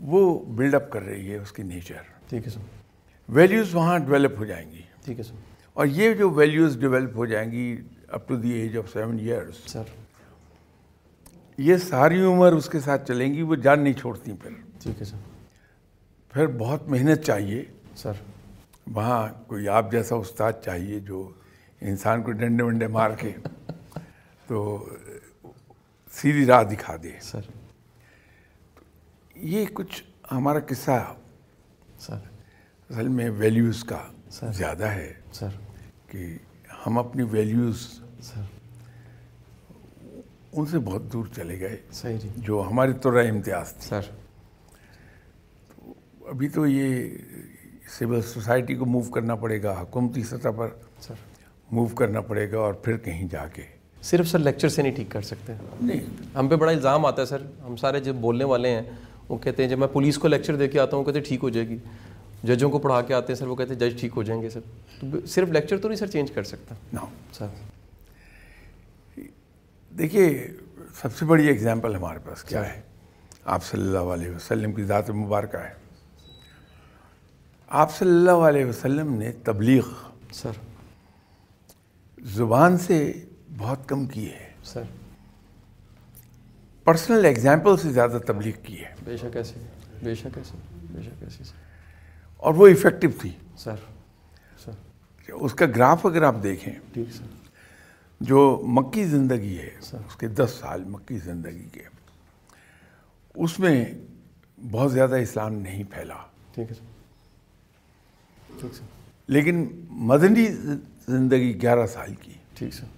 وہ 0.00 0.38
بلڈ 0.56 0.74
اپ 0.74 0.90
کر 0.92 1.02
رہی 1.02 1.30
ہے 1.30 1.36
اس 1.36 1.52
کی 1.52 1.62
نیچر 1.62 2.02
ٹھیک 2.28 2.44
ہے 2.44 2.50
سر. 2.50 2.60
ویلیوز 3.28 3.74
وہاں 3.74 3.98
ڈیولپ 3.98 4.38
ہو 4.38 4.44
جائیں 4.44 4.70
گی. 4.70 4.82
ٹھیک 5.04 5.18
ہے 5.18 5.22
سر. 5.22 5.34
اور 5.72 5.86
یہ 5.86 6.14
جو 6.14 6.30
ویلیوز 6.30 6.78
ڈیولپ 6.80 7.16
ہو 7.16 7.26
جائیں 7.26 7.50
گی 7.52 7.76
up 8.08 8.28
to 8.28 8.36
the 8.36 8.52
age 8.52 8.76
of 8.78 8.92
seven 8.92 9.18
years 9.18 9.70
sir. 9.72 9.82
یہ 11.58 11.76
ساری 11.76 12.20
عمر 12.22 12.52
اس 12.52 12.68
کے 12.68 12.80
ساتھ 12.80 13.06
چلیں 13.08 13.32
گی 13.34 13.42
وہ 13.42 13.54
جان 13.54 13.80
نہیں 13.80 13.92
چھوڑتی 13.92 14.32
پھر. 14.32 14.50
ٹھیک 14.82 15.00
ہے 15.00 15.04
سر. 15.04 15.16
پھر 16.32 16.46
بہت 16.58 16.88
محنت 16.88 17.24
چاہیے. 17.24 17.64
سر. 17.96 18.12
وہاں 18.94 19.26
کوئی 19.46 19.68
آپ 19.68 19.90
جیسا 19.92 20.16
استاد 20.16 20.52
چاہیے 20.64 20.98
جو 21.00 21.28
انسان 21.80 22.22
کو 22.22 22.32
ڈنڈے 22.32 22.64
ونڈے 22.64 22.86
مار 22.86 23.10
کے 23.18 23.32
تو 24.46 24.88
سیدھی 26.12 26.46
راہ 26.46 26.62
دکھا 26.62 26.96
دے. 27.02 27.12
سر. 27.20 27.40
یہ 29.40 29.64
کچھ 29.72 30.02
ہمارا 30.32 30.58
قصہ 30.58 31.14
سر۔ 31.98 32.14
اصل 32.90 33.08
میں 33.08 33.30
ویلیوز 33.30 33.84
کا 33.84 33.98
سر۔ 34.30 34.52
زیادہ 34.52 34.84
ہے 34.84 35.12
سر۔ 35.32 35.48
کہ 36.06 36.36
ہم 36.86 36.98
اپنی 36.98 37.22
ویلیوز 37.22 38.00
سر۔ 38.22 38.40
ان 40.52 40.66
سے 40.66 40.78
بہت 40.78 41.12
دور 41.12 41.26
چلے 41.36 41.60
گئے 41.60 41.76
صحیح 41.92 42.16
جی۔ 42.16 42.28
جو 42.36 42.64
ہماری 42.70 42.92
طرح 42.92 43.24
امتیاز 43.30 43.72
تھی۔ 43.72 43.88
سر۔ 43.88 44.00
ابھی 46.26 46.48
تو 46.48 46.66
یہ 46.66 47.10
سول 47.88 48.22
سوسائٹی 48.22 48.74
کو 48.74 48.84
موو 48.84 49.10
کرنا 49.10 49.34
پڑے 49.34 49.62
گا 49.62 49.80
حکومتی 49.80 50.22
سطح 50.22 50.48
پر 50.56 50.68
سر۔ 51.00 51.14
موو 51.70 51.86
کرنا 51.86 52.20
پڑے 52.20 52.52
گا 52.52 52.58
اور 52.58 52.74
پھر 52.74 52.96
کہیں 52.96 53.28
جا 53.28 53.46
کے۔ 53.48 53.62
صرف 54.02 54.28
سر 54.28 54.38
لیکچر 54.38 54.68
سے 54.68 54.82
نہیں 54.82 54.92
ٹھیک 54.92 55.10
کر 55.10 55.22
سکتے۔ 55.22 55.52
نہیں۔ 55.82 56.00
ہم 56.34 56.48
پہ 56.48 56.56
بڑا 56.56 56.72
الزام 56.72 57.06
آتا 57.06 57.22
ہے 57.22 57.26
سر۔ 57.26 57.42
ہم 57.66 57.76
سارے 57.76 58.00
جب 58.00 58.14
بولنے 58.14 58.44
والے 58.44 58.70
ہیں 58.70 58.82
وہ 59.28 59.38
کہتے 59.38 59.62
ہیں 59.62 59.70
جب 59.70 59.78
میں 59.78 59.88
پولیس 59.88 60.18
کو 60.18 60.28
لیکچر 60.28 60.56
دے 60.56 60.68
کے 60.68 60.80
آتا 60.80 60.96
ہوں 60.96 61.04
کہتے 61.04 61.18
ہیں 61.18 61.26
ٹھیک 61.26 61.40
ہو 61.42 61.48
جائے 61.48 61.68
گی۔ 61.68 61.76
ججوں 62.44 62.70
کو 62.70 62.78
پڑھا 62.78 63.00
کے 63.00 63.14
آتے 63.14 63.32
ہیں 63.32 63.38
سر 63.38 63.46
وہ 63.46 63.56
کہتے 63.56 63.72
ہیں 63.72 63.80
جج 63.80 64.00
ٹھیک 64.00 64.12
ہو 64.16 64.22
جائیں 64.22 64.42
گے 64.42 64.50
سر۔ 64.50 64.60
تو 65.00 65.26
صرف 65.26 65.48
لیکچر 65.48 65.78
تو 65.78 65.88
نہیں 65.88 65.98
سر 65.98 66.06
چینج 66.06 66.30
کر 66.30 66.42
سکتا۔ 66.42 66.74
نہ 66.92 67.00
سر۔ 67.32 67.46
دیکھیے 69.98 70.48
سب 71.02 71.16
سے 71.16 71.24
بڑی 71.24 71.48
اگزامپل 71.48 71.94
ہمارے 71.94 72.18
پاس 72.24 72.44
کیا 72.44 72.74
ہے؟ 72.74 72.80
آپ 73.44 73.64
صلی 73.64 73.80
اللہ 73.80 73.98
علیہ 73.98 74.30
وسلم 74.30 74.72
کی 74.72 74.84
ذات 74.84 75.10
مبارکہ 75.10 75.56
ہے۔ 75.56 75.72
آپ 77.68 77.96
صلی 77.98 78.08
اللہ 78.08 78.30
علیہ 78.30 78.64
وسلم 78.64 79.14
نے 79.14 79.32
تبلیغ 79.32 79.82
سر۔ 80.32 80.50
زبان 82.22 82.78
سے 82.78 83.12
بہت 83.58 83.88
کم 83.88 84.06
کی 84.06 84.30
ہے۔ 84.30 84.50
سر۔ 84.64 84.82
پرسنل 86.88 87.24
ایگزامپل 87.24 87.76
سے 87.76 87.92
زیادہ 87.92 88.18
تبلیغ 88.26 88.52
کی 88.62 88.80
ہے۔ 88.80 88.94
بے 89.04 89.16
شک 89.16 89.36
ایسے 89.36 89.54
بے 90.02 90.14
شک 90.14 90.38
ایسے 90.38 90.56
بے 90.90 91.02
شک 91.02 91.22
ایسے 91.22 91.44
سر۔ 91.44 91.52
اور 92.36 92.54
وہ 92.54 92.68
افیکٹو 92.68 93.08
تھی۔ 93.20 93.30
سر 93.56 93.74
سر۔ 94.64 94.70
اس 95.32 95.54
کا 95.54 95.66
گراف 95.66 96.06
اگر 96.06 96.22
آپ 96.22 96.34
دیکھیں 96.42 96.72
ٹھیک 96.92 97.12
سر۔ 97.12 97.24
جو 98.20 98.62
مکی 98.66 99.04
زندگی 99.04 99.58
ہے۔ 99.58 99.70
اس 99.92 100.16
کے 100.18 100.28
دس 100.28 100.56
سال 100.60 100.84
مکی 100.84 101.18
زندگی 101.18 101.68
کے 101.72 101.82
اس 103.34 103.58
میں 103.58 103.84
بہت 104.70 104.92
زیادہ 104.92 105.14
اسلام 105.14 105.54
نہیں 105.54 105.84
پھیلا۔ 105.90 106.16
ٹھیک 106.54 106.70
ہے 106.70 106.74
سر۔ 106.74 106.84
ٹھیک 108.60 108.74
سر۔ 108.74 108.84
لیکن 109.26 109.68
مدنی 109.88 110.46
زندگی 111.08 111.62
گیارہ 111.62 111.86
سال 111.86 112.14
کی۔ 112.14 112.32
ٹھیک 112.54 112.74
سر۔ 112.74 112.97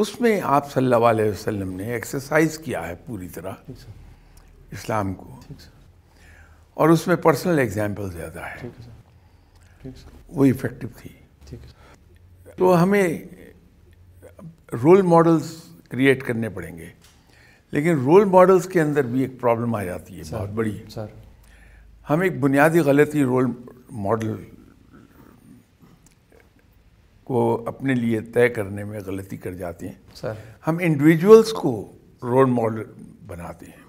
اس 0.00 0.20
میں 0.20 0.40
آپ 0.44 0.72
صلی 0.72 0.84
اللہ 0.84 1.06
علیہ 1.06 1.30
وسلم 1.30 1.72
نے 1.72 1.92
ایکسرسائز 1.92 2.58
کیا 2.58 2.88
ہے 2.88 2.94
پوری 3.06 3.28
طرح 3.28 3.52
اسلام 4.70 5.14
کو۔ 5.14 5.40
اور 6.74 6.88
اس 6.88 7.06
میں 7.06 7.16
پرسنل 7.16 7.58
ایگزامپل 7.58 8.10
زیادہ 8.10 8.40
ہے۔ 8.40 8.68
وہ 10.28 10.44
افیکٹو 10.44 10.88
تھی۔ 10.96 11.08
تو 12.56 12.82
ہمیں 12.82 13.18
رول 14.82 15.02
ماڈلز 15.02 15.56
کریٹ 15.88 16.22
کرنے 16.22 16.48
پڑیں 16.48 16.78
گے۔ 16.78 16.88
لیکن 17.70 17.90
رول 17.90 18.24
ماڈلز 18.24 18.66
کے 18.66 18.80
اندر 18.80 19.02
بھی 19.02 19.20
ایک 19.20 19.40
پرابلم 19.40 19.74
آ 19.74 19.84
جاتی 19.84 20.16
ہے 20.16 20.22
بہت 20.30 20.50
بڑی۔ 20.50 20.82
سر۔ 20.90 21.06
ہم 22.10 22.20
ایک 22.20 22.40
بنیادی 22.40 22.78
غلطی 22.78 23.22
رول 23.22 23.46
ماڈل 23.90 24.34
کو 27.28 27.64
اپنے 27.66 27.94
لیے 27.94 28.20
طے 28.20 28.48
کرنے 28.48 28.84
میں 28.84 29.00
غلطی 29.06 29.36
کر 29.36 29.52
جاتے 29.52 29.86
ہیں۔ 29.86 29.94
سر۔ 30.14 30.32
ہم 30.66 30.76
انڈیویجولس 30.80 31.52
کو 31.52 31.92
رول 32.22 32.50
ماڈل 32.50 32.82
بناتے 33.26 33.66
ہیں۔ 33.66 33.82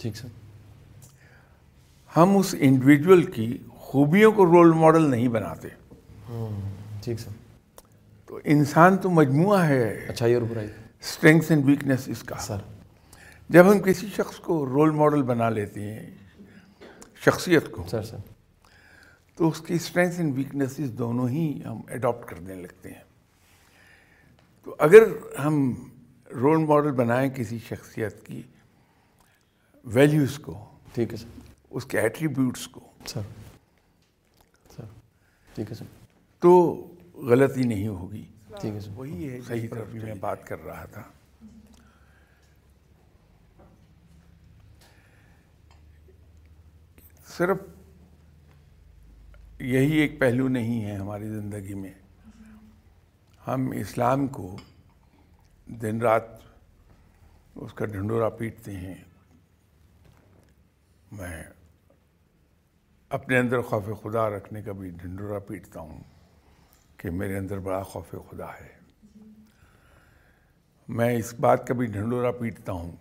ٹھیک 0.00 0.16
سر۔ 0.16 0.28
ہم 2.16 2.36
اس 2.36 2.54
انڈیویجول 2.58 3.22
کی 3.22 3.58
خوبیوں 3.76 4.32
کو 4.32 4.46
رول 4.46 4.72
ماڈل 4.72 5.10
نہیں 5.10 5.28
بناتے۔ 5.28 5.68
ٹھیک 7.04 7.20
سر۔ 7.20 7.30
تو 8.26 8.40
انسان 8.44 8.96
تو 8.98 9.10
مجموعہ 9.10 9.68
ہے۔ 9.68 10.06
اچھائی 10.08 10.34
اور 10.34 10.42
برائی 10.42 10.68
اسٹرینگس 11.00 11.50
اینڈ 11.50 11.64
ویکنیس 11.64 12.08
اس 12.08 12.22
کا۔ 12.22 12.36
سر۔ 12.36 12.56
جب 13.48 13.72
ہم 13.72 13.78
کسی 13.78 14.06
شخص 14.16 14.36
کو 14.36 14.66
رول 14.66 14.90
ماڈل 14.90 15.22
بنا 15.22 15.48
لیتے 15.48 15.80
ہیں 15.80 16.10
شخصیت 17.24 17.70
کو۔ 17.70 17.84
سر 17.90 18.02
سر۔ 18.02 18.16
تو 19.42 19.48
اس 19.48 19.60
کی 19.60 19.74
اسٹرینگس 19.74 20.18
اینڈ 20.18 20.36
ویکنیسز 20.36 20.92
دونوں 20.98 21.28
ہی 21.28 21.64
ہم 21.64 21.80
اڈاپٹ 21.88 22.30
کرنے 22.30 22.54
لگتے 22.54 22.90
ہیں۔ 22.90 23.02
تو 24.64 24.76
اگر 24.78 25.02
ہم 25.44 25.74
رول 26.30 26.56
ماڈل 26.56 26.92
بنائیں 26.92 27.30
کسی 27.30 27.58
شخصیت 27.58 28.26
کی 28.26 28.42
ویلیوز 29.84 30.38
کو 30.38 30.64
ٹھیک 30.92 31.12
ہے 31.12 31.16
سر۔ 31.16 31.40
اس 31.70 31.84
کے 31.84 32.00
ایٹریبیوٹس 32.00 32.68
کو۔ 32.68 32.80
سر 33.06 33.20
سر 34.76 34.84
ٹھیک 35.54 35.70
ہے 35.70 35.74
سر۔ 35.74 35.84
تو 36.38 36.74
غلطی 37.14 37.62
نہیں 37.62 37.88
ہوگی۔ 37.88 38.24
ٹھیک 38.60 38.74
ہے 38.74 38.80
سر۔ 38.80 38.90
وہی 38.94 39.30
ہے 39.30 39.40
صحیح 39.48 39.68
طرف 39.70 39.94
میں 39.94 40.14
بات 40.14 40.46
کر 40.46 40.64
رہا 40.64 40.84
تھا۔ 40.84 41.02
صرف 47.26 47.56
یہی 49.62 49.92
ایک 49.92 50.20
پہلو 50.20 50.48
نہیں 50.48 50.84
ہے 50.84 50.96
ہماری 50.96 51.28
زندگی 51.28 51.74
میں۔ 51.74 51.92
ہم 53.46 53.70
اسلام 53.70 54.26
کو 54.26 54.56
دن 55.66 56.00
رات 56.00 56.22
اس 57.54 57.74
کا 57.74 57.86
ڈھنڈورا 57.86 58.28
پیٹتے 58.28 58.76
ہیں۔ 58.76 58.94
میں 61.12 61.42
اپنے 63.08 63.38
اندر 63.38 63.60
خوف 63.60 63.84
خدا 64.02 64.30
رکھنے 64.30 64.62
کا 64.62 64.72
بھی 64.72 64.90
ڈھنڈورا 64.90 65.38
پیٹتا 65.38 65.80
ہوں 65.80 66.00
کہ 66.96 67.10
میرے 67.10 67.38
اندر 67.38 67.58
بڑا 67.58 67.82
خوف 67.82 68.10
خدا 68.10 68.46
ہے۔ 68.46 68.78
میں 70.88 71.16
اس 71.16 71.34
بات 71.34 71.66
کا 71.66 71.74
بھی 71.74 71.86
ڈھنڈورا 71.86 72.32
پیٹتا 72.32 72.72
ہوں 72.72 72.92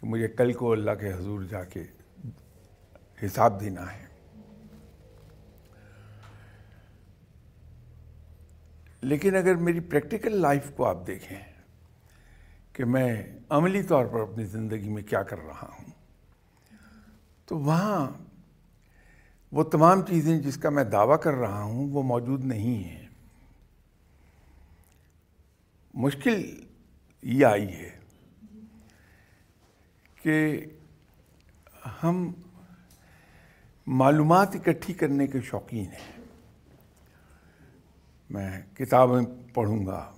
کہ 0.00 0.06
مجھے 0.06 0.28
کل 0.28 0.52
کو 0.52 0.72
اللہ 0.72 0.90
کے 1.00 1.12
حضور 1.12 1.42
جا 1.42 1.64
کے 1.64 1.82
حساب 3.26 3.60
دینا 3.60 3.92
ہے۔ 3.92 4.11
لیکن 9.02 9.36
اگر 9.36 9.54
میری 9.54 9.80
پریکٹیکل 9.80 10.36
لائف 10.36 10.70
کو 10.76 10.86
آپ 10.86 11.06
دیکھیں 11.06 11.38
کہ 12.72 12.84
میں 12.84 13.22
عملی 13.48 13.82
طور 13.82 14.06
پر 14.06 14.20
اپنی 14.20 14.44
زندگی 14.44 14.88
میں 14.88 15.02
کیا 15.02 15.22
کر 15.22 15.38
رہا 15.38 15.68
ہوں، 15.72 15.90
تو 17.46 17.58
وہاں 17.58 18.10
وہ 19.52 19.62
تمام 19.62 20.02
چیزیں 20.02 20.38
جس 20.38 20.56
کا 20.56 20.70
میں 20.70 20.84
دعویٰ 20.84 21.20
کر 21.20 21.34
رہا 21.34 21.62
ہوں 21.62 21.90
وہ 21.90 22.02
موجود 22.02 22.44
نہیں 22.44 22.84
ہیں۔ 22.84 23.08
مشکل 25.94 26.60
یہ 27.22 27.46
آئی 27.46 27.68
ہے 27.68 27.90
کہ 30.22 30.66
ہم 32.02 32.32
معلومات 33.86 34.54
اکٹھی 34.54 34.94
کرنے 34.94 35.26
کے 35.26 35.40
شوقین 35.40 35.86
ہیں۔ 35.86 36.11
میں 38.32 38.62
کتابیں 38.74 39.22
پڑھوں 39.54 39.86
گا۔ 39.86 40.12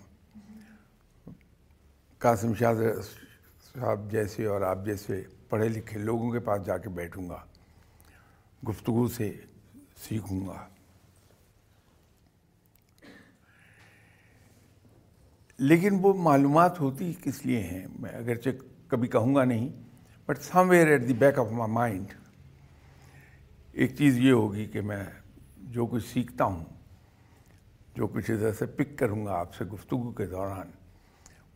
قاسم 2.19 2.55
شاہ 2.55 2.75
صاحب 3.75 4.11
جیسے 4.11 4.47
اور 4.47 4.61
آپ 4.61 4.79
جیسے 4.85 5.23
پڑھے 5.49 5.69
لکھے 5.69 5.99
لوگوں 5.99 6.33
کے 6.33 6.41
پاس 6.41 6.67
جا 6.67 6.79
کے 6.79 6.89
بیٹھوں 6.89 7.29
گا، 7.29 7.45
گفتگو 8.69 9.09
سے 9.09 9.41
سیکھوں 9.97 10.47
گا۔ 10.47 10.69
لیکن 15.59 15.99
وہ 16.03 16.15
معلومات 16.15 16.81
ہوتی 16.81 17.13
کس 17.23 17.47
لیے 17.47 17.63
ہیں، 17.63 17.87
میں 17.99 18.11
اگرچہ 18.11 18.51
کبھی 18.89 19.09
کہوں 19.09 19.35
گا 19.35 19.45
نہیں 19.45 19.69
but 20.27 20.39
somewhere 20.69 20.87
at 20.87 21.09
the 21.09 21.15
back 21.15 21.39
of 21.39 21.47
my 21.51 21.73
mind 21.73 22.13
ایک 23.73 23.97
چیز 23.97 24.19
یہ 24.19 24.33
ہوگی 24.33 24.67
کہ 24.67 24.81
میں 24.81 25.05
جو 25.59 25.87
کچھ 25.87 26.07
سیکھتا 26.07 26.45
ہوں 26.45 26.65
جو 27.95 28.07
کچھ 28.07 28.31
ادھر 28.31 28.53
سے 28.53 28.67
پک 28.67 28.99
کروں 28.99 29.27
گا 29.27 29.33
آپ 29.33 29.55
سے 29.55 29.65
گفتگو 29.65 30.13
کے 30.13 30.27
دوران، 30.27 30.71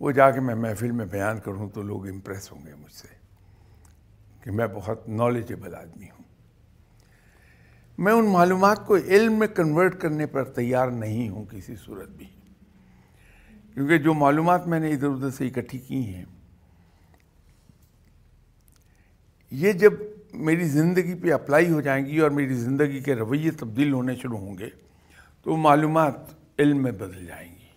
وہ 0.00 0.10
جا 0.10 0.30
کے 0.30 0.40
میں 0.40 0.54
محفل 0.54 0.90
میں 0.90 1.06
بیان 1.06 1.40
کروں 1.40 1.70
تو 1.70 1.82
لوگ 1.82 2.08
امپریس 2.08 2.52
ہوں 2.52 2.66
گے 2.66 2.74
مجھ 2.74 2.92
سے 2.92 3.08
کہ 4.40 4.50
میں 4.50 4.66
بہت 4.74 5.08
نالجیبل 5.08 5.74
آدمی 5.74 6.04
ہوں۔ 6.04 6.22
میں 7.98 8.12
ان 8.12 8.24
معلومات 8.24 8.86
کو 8.86 8.96
علم 8.96 9.32
میں 9.32 9.46
کنورٹ 9.46 10.00
کرنے 10.00 10.26
پر 10.26 10.44
تیار 10.44 10.88
نہیں 10.88 11.28
ہوں 11.28 11.44
کسی 11.44 11.76
صورت 11.76 12.08
بھی۔ 12.08 12.26
کیونکہ 13.74 13.98
جو 13.98 14.14
معلومات 14.14 14.66
میں 14.66 14.80
نے 14.80 14.92
ادھر 14.92 15.08
ادھر 15.08 15.30
سے 15.30 15.46
اکٹھی 15.46 15.78
کی 15.78 16.14
ہیں، 16.14 16.24
یہ 19.50 19.72
جب 19.72 19.92
میری 20.32 20.64
زندگی 20.64 21.14
پہ 21.14 21.32
اپلائی 21.32 21.70
ہو 21.70 21.80
جائیں 21.80 22.06
گی 22.06 22.18
اور 22.18 22.30
میری 22.30 22.54
زندگی 22.54 23.00
کے 23.00 23.14
رویے 23.14 23.50
تبدیل 23.50 23.92
ہونے 23.92 24.14
شروع 24.14 24.38
ہوں 24.38 24.58
گے 24.58 24.70
تو 25.42 25.56
معلومات 25.56 26.14
علم 26.58 26.82
میں 26.82 26.92
بدل 26.92 27.26
جائیں 27.26 27.52
گی۔ 27.52 27.68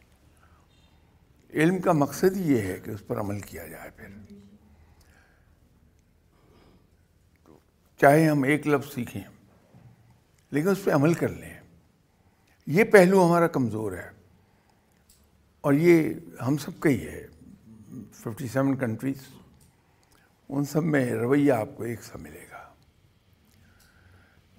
علم 1.54 1.80
کا 1.80 1.92
مقصد 1.92 2.38
یہ 2.38 2.62
ہے 2.62 2.80
کہ 2.84 2.92
اس 2.92 3.08
پر 3.08 3.20
عمل 3.20 3.40
کیا 3.40 3.68
جائے 3.68 3.90
پھر۔ 3.90 4.34
چاہے 7.98 8.28
ہم 8.28 8.44
ایک 8.44 8.68
لفظ 8.68 8.94
سیکھیں، 8.94 9.22
لیکن 10.52 10.68
اس 10.68 10.84
پہ 10.84 10.92
عمل 10.92 11.14
کر 11.14 11.28
لیں۔ 11.28 11.60
یہ 12.68 12.84
پہلو 12.84 13.26
ہمارا 13.26 13.48
کمزور 13.48 13.92
ہے۔ 13.92 14.10
اور 15.62 15.74
یہ 15.74 16.14
ہم 16.48 16.58
سب 16.58 16.80
کا 16.80 16.90
ہی 16.90 17.08
ہے۔ 17.08 17.28
ففٹی 18.14 18.48
سیون 18.48 18.78
کنٹریز 18.78 19.34
ان 20.50 20.66
سب 20.66 20.84
میں 20.84 21.12
رویہ 21.12 21.52
آپ 21.52 21.70
کو 21.76 21.84
ایک 21.84 22.04
سا 22.04 22.18
ملے 22.18 22.46
گا۔ 22.52 22.74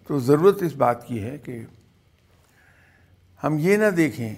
تو 0.06 0.18
ضرورت 0.18 0.62
اس 0.62 0.74
بات 0.74 1.06
کی 1.06 1.22
ہے 1.22 1.38
کہ 1.38 1.62
ہم 3.42 3.56
یہ 3.58 3.76
نہ 3.76 3.90
دیکھیں 3.90 4.34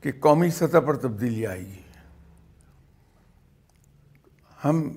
کہ 0.00 0.12
قومی 0.20 0.50
سطح 0.50 0.78
پر 0.78 0.96
تبدیلی 0.96 1.46
آئے 1.46 1.60
گی 1.60 1.82
ہم 4.64 4.96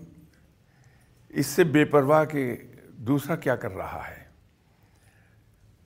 اس 1.29 1.45
سے 1.45 1.63
بے 1.63 1.85
پرواہ 1.85 2.25
کہ 2.25 2.57
دوسرا 2.97 3.35
کیا 3.35 3.55
کر 3.55 3.71
رہا 3.71 4.01
ہے۔ 4.07 4.23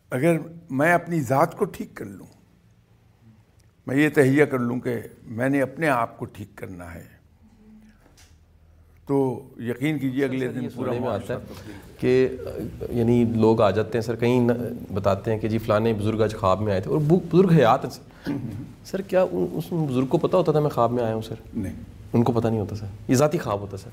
اگر 0.09 0.37
میں 0.69 0.93
اپنی 0.93 1.21
ذات 1.21 1.57
کو 1.57 1.65
ٹھیک 1.65 1.95
کر 1.95 2.05
لوں، 2.05 2.27
میں 3.87 3.95
یہ 3.95 4.09
تہیہ 4.09 4.45
کر 4.45 4.59
لوں 4.59 4.79
کہ 4.79 5.01
میں 5.23 5.49
نے 5.49 5.61
اپنے 5.61 5.89
آپ 5.89 6.17
کو 6.17 6.25
ٹھیک 6.25 6.49
کرنا 6.55 6.93
ہے۔ 6.93 7.12
تو 9.07 9.43
یقین 9.59 9.99
کیجیے 9.99 10.25
اگلے 10.25 10.47
دن 10.47 10.67
پورا 10.75 10.91
آتا 11.13 11.33
ہے 11.33 11.39
کہ 11.99 12.29
یعنی 12.89 13.25
لوگ 13.35 13.61
آ 13.61 13.71
جاتے 13.71 13.97
ہیں 13.97 14.05
سر 14.05 14.15
کہیں 14.15 14.49
بتاتے 14.93 15.31
ہیں 15.31 15.39
کہ 15.39 15.47
جی 15.47 15.57
فلانے 15.57 15.93
بزرگ 15.93 16.21
آج 16.21 16.35
خواب 16.35 16.61
میں 16.61 16.71
آئے 16.71 16.81
تھے 16.81 16.91
اور 16.91 16.99
بزرگ 16.99 17.51
حیات 17.51 17.85
ہیں 17.85 17.91
سر۔ 17.91 18.31
سر 18.85 19.01
کیا 19.01 19.25
اس 19.31 19.63
بزرگ 19.71 20.05
کو 20.05 20.17
پتہ 20.17 20.37
ہوتا 20.37 20.51
تھا 20.51 20.59
میں 20.59 20.69
خواب 20.69 20.91
میں 20.91 21.03
آیا 21.03 21.13
ہوں 21.13 21.21
سر؟ 21.21 21.35
نہیں۔ 21.53 21.73
ان 22.13 22.23
کو 22.23 22.31
پتہ 22.31 22.47
نہیں 22.47 22.59
ہوتا 22.59 22.75
سر۔ 22.75 22.85
یہ 23.07 23.15
ذاتی 23.15 23.37
خواب 23.37 23.59
ہوتا 23.59 23.77
سر۔ 23.77 23.89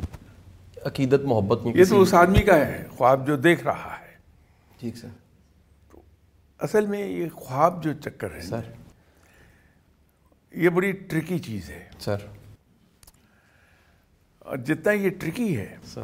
عقیدت 0.84 1.20
محبت 1.24 1.64
نہیں 1.64 1.76
یہ 1.76 1.84
تو 1.88 2.00
اس 2.02 2.14
آدمی 2.14 2.42
کا 2.42 2.56
ہے 2.56 2.84
خواب 2.96 3.26
جو 3.26 3.36
دیکھ 3.36 3.64
رہا 3.64 3.96
ہے۔ 4.00 4.14
ٹھیک 4.80 4.96
سر۔ 4.96 5.08
اصل 6.58 6.86
میں 6.86 7.06
یہ 7.08 7.26
خواب 7.34 7.84
جو 7.84 7.92
چکر 7.92 8.34
ہے 8.34 8.40
سر۔ 8.40 8.60
یہ 10.54 10.68
بڑی 10.68 10.92
ٹرکی 10.92 11.38
چیز 11.38 11.70
ہے۔ 11.70 11.84
سر۔ 11.98 12.16
اور 14.50 14.58
جتنا 14.58 14.92
یہ 14.92 15.10
ٹرکی 15.20 15.56
ہے 15.56 15.76
سر 15.84 16.02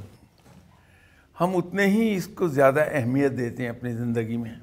ہم 1.40 1.56
اتنے 1.56 1.86
ہی 1.86 2.14
اس 2.14 2.26
کو 2.26 2.48
زیادہ 2.48 2.84
اہمیت 2.90 3.32
دیتے 3.38 3.62
ہیں 3.62 3.70
اپنی 3.70 3.92
زندگی 3.92 4.36
میں۔ 4.36 4.54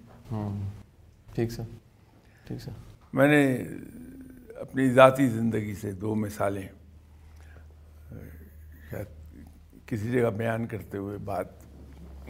ٹھیک 1.36 1.52
سر۔ 1.52 1.64
ٹھیک 2.48 2.62
سر۔ 2.62 2.72
میں 3.14 3.28
نے 3.28 3.64
اپنی 4.56 4.90
ذاتی 4.90 5.28
زندگی 5.28 5.76
سے 5.76 5.92
دو 5.92 6.16
مثالیں 6.16 6.68
شاید 8.92 9.06
کسی 9.86 10.12
جگہ 10.12 10.30
بیان 10.30 10.68
کرتے 10.68 10.98
ہوئے 10.98 11.18
بات 11.18 11.46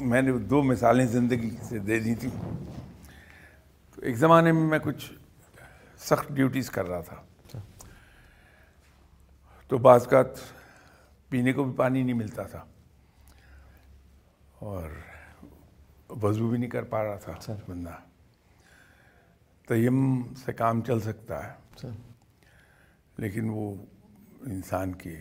میں 0.02 0.22
نے 0.22 0.32
دو 0.32 0.64
مثالیں 0.64 1.06
زندگی 1.06 1.50
سے 1.64 1.80
دے 1.80 2.00
دی 2.00 2.16
تھیں۔ 2.16 2.42
تو 3.96 4.02
ایک 4.02 4.16
زمانے 4.16 4.52
میں 4.52 4.64
میں 4.64 4.80
کچھ 4.80 5.14
سخت 6.00 6.32
ڈیوٹیز 6.34 6.70
کر 6.70 6.86
رہا 6.86 7.02
تھا۔ 7.02 7.60
تو 9.68 9.78
بعض 9.78 10.08
کا 10.08 10.24
پینے 11.34 11.54
کو 11.54 11.64
بھی 11.64 11.74
پانی 11.78 12.04
نہیں 12.04 12.14
ملتا 12.14 12.44
تھا۔ 12.44 12.66
اور 14.60 14.90
وضو 16.10 16.50
بھی 16.50 16.58
نہیں 16.58 16.70
کر 16.70 16.84
پا 16.84 17.04
رہا 17.04 17.16
تھا 17.16 17.54
بندہ۔ 17.68 17.98
تیم 19.68 20.22
سے 20.34 20.54
کام 20.54 20.82
چل 20.82 21.00
سکتا 21.00 21.54
ہے۔ 21.54 21.88
لیکن 23.18 23.50
وہ 23.50 23.76
انسان 24.42 24.94
کی 24.94 25.16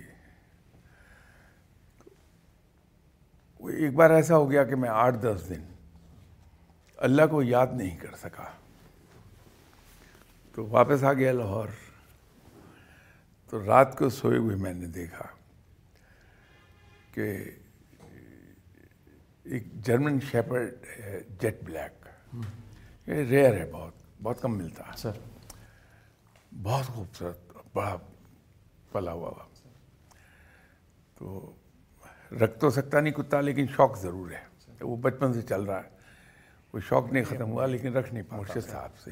ایک 3.58 3.94
بار 3.94 4.10
ایسا 4.10 4.36
ہو 4.36 4.50
گیا 4.50 4.64
کہ 4.64 4.76
میں 4.76 4.88
آٹھ 4.88 5.16
دس 5.18 5.42
دن 5.48 5.62
اللہ 6.96 7.22
کو 7.30 7.42
یاد 7.42 7.66
نہیں 7.72 7.96
کر 7.96 8.16
سکا۔ 8.16 8.52
تو 10.52 10.66
واپس 10.66 11.04
آ 11.04 11.12
گیا 11.12 11.32
لاہور۔ 11.32 11.68
تو 13.50 13.66
رات 13.66 13.98
کو 13.98 14.08
سوئے 14.10 14.38
ہوئے 14.38 14.56
میں 14.56 14.74
نے 14.74 14.86
دیکھا۔ 14.86 15.41
کہ 17.12 17.50
ایک 19.44 19.72
جرمن 19.84 20.20
شیپرڈ 20.20 20.74
ہے 20.98 21.20
جیٹ 21.40 21.62
بلیک۔ 21.62 22.06
یہ 23.08 23.14
ریئر 23.14 23.54
ہے 23.54 23.70
بہت 23.72 23.92
بہت 24.22 24.42
کم 24.42 24.58
ملتا۔ 24.58 24.84
ہے 24.86 24.92
سر۔ 24.96 25.10
بہت 26.62 26.84
خوبصورت 26.84 27.38
بڑا 27.72 27.96
پلا 28.92 29.12
ہوا۔ 29.12 29.32
تو 31.18 31.54
رکھ 32.40 32.58
تو 32.58 32.70
سکتا 32.70 33.00
نہیں 33.00 33.12
کتا 33.12 33.40
لیکن 33.40 33.66
شوق 33.66 33.98
ضرور 33.98 34.30
ہے۔ 34.30 34.44
وہ 34.80 34.96
بچپن 34.96 35.32
سے 35.32 35.42
چل 35.42 35.62
رہا 35.62 35.80
ہے۔ 35.84 35.88
وہ 36.72 36.80
شوق 36.80 37.12
نہیں 37.12 37.24
ختم 37.24 37.50
ہوا 37.50 37.66
لیکن 37.66 37.92
رکھ 37.92 38.14
نہیں 38.14 38.22
مرشد 38.30 38.70
صاحب 38.70 38.98
سے۔ 38.98 39.10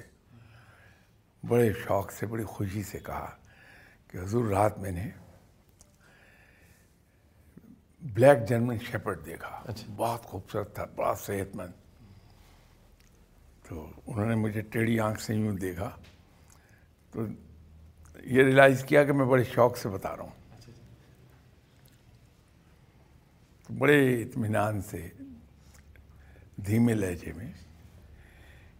بڑے 1.48 1.72
شوق 1.72 2.12
سے 2.12 2.26
بڑی 2.26 2.44
خوشی 2.44 2.82
سے 2.82 2.98
کہا 2.98 3.36
کہ 4.08 4.18
حضور 4.18 4.44
رات 4.44 4.78
میں 4.78 4.90
نے 4.90 5.10
بلیک 8.02 8.48
جرمن 8.48 8.78
شیپرڈ 8.78 9.26
دیکھا۔ 9.26 9.62
بہت 9.96 10.22
خوبصورت 10.22 10.74
تھا 10.74 10.84
بڑا 10.96 11.14
صحت 11.14 11.56
مند۔ 11.56 11.72
تو 13.68 13.90
انہوں 14.06 14.26
نے 14.26 14.34
مجھے 14.34 14.60
ٹیڑھی 14.60 15.00
آنکھ 15.00 15.22
سے 15.22 15.34
یوں 15.34 15.56
دیکھا۔ 15.56 15.90
تو 17.10 17.26
یہ 18.24 18.42
ریلائز 18.42 18.84
کیا 18.84 19.04
کہ 19.04 19.12
میں 19.12 19.26
بڑے 19.26 19.44
شوق 19.44 19.76
سے 19.76 19.88
بتا 19.88 20.16
رہا 20.16 20.22
ہوں۔ 20.22 20.60
تو 23.66 23.74
بڑے 23.78 24.22
اطمینان 24.22 24.82
سے 24.82 25.08
دھیمے 26.66 26.94
لہجے 26.94 27.32
میں 27.32 27.52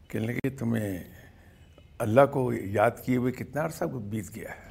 کہنے 0.09 0.27
لگے 0.27 0.51
تمہیں 0.51 1.05
اللہ 1.99 2.27
کو 2.33 2.53
یاد 2.53 2.91
کیے 3.05 3.17
ہوئے 3.17 3.33
کتنا 3.33 3.65
عرصہ 3.65 3.85
بیت 3.85 4.35
گیا 4.35 4.51
ہے۔ 4.51 4.69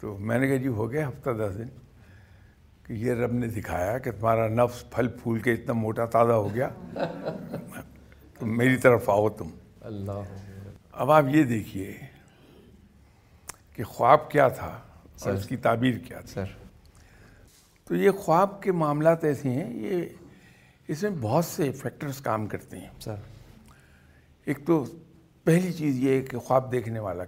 تو 0.00 0.18
میں 0.18 0.38
نے 0.38 0.48
کہا 0.48 0.56
جی 0.56 0.68
ہو 0.68 0.90
گیا 0.90 1.08
ہفتہ 1.08 1.30
دس 1.30 1.58
دن۔ 1.58 1.81
کہ 2.86 2.92
یہ 2.92 3.12
رب 3.12 3.32
نے 3.32 3.46
دکھایا 3.46 3.98
کہ 3.98 4.10
تمہارا 4.10 4.48
نفس 4.48 4.90
پھل 4.90 5.08
پھول 5.08 5.38
کے 5.38 5.52
اتنا 5.52 5.72
موٹا 5.72 6.04
تازہ 6.04 6.32
ہو 6.32 6.54
گیا۔ 6.54 6.68
تو 8.38 8.46
میری 8.46 8.76
طرف 8.76 9.08
آؤ 9.08 9.28
تم۔ 9.28 9.50
اللہ۔ 9.80 10.12
اب 10.92 11.10
آپ 11.10 11.24
یہ 11.32 11.42
دیکھیے 11.42 11.98
کہ 13.74 13.84
خواب 13.84 14.30
کیا 14.30 14.48
تھا 14.48 14.80
اور 15.20 15.32
اس 15.32 15.46
کی 15.46 15.56
تعبیر 15.56 15.98
کیا 15.98 16.20
تھی۔ 16.20 16.28
سر۔ 16.28 16.44
تو 17.84 17.96
یہ 17.96 18.10
خواب 18.10 18.62
کے 18.62 18.72
معاملات 18.72 19.24
ایسے 19.24 19.50
ہیں 19.50 19.74
یہ 19.74 20.04
اس 20.88 21.02
میں 21.02 21.10
بہت 21.20 21.44
سے 21.44 21.72
فیکٹرز 21.72 22.20
کام 22.20 22.46
کرتے 22.46 22.78
ہیں۔ 22.78 22.88
سر۔ 23.00 23.14
ایک 24.44 24.66
تو 24.66 24.84
پہلی 25.44 25.72
چیز 25.72 25.98
یہ 25.98 26.16
ہے 26.16 26.22
کہ 26.22 26.38
خواب 26.38 26.72
دیکھنے 26.72 26.98
والا 26.98 27.24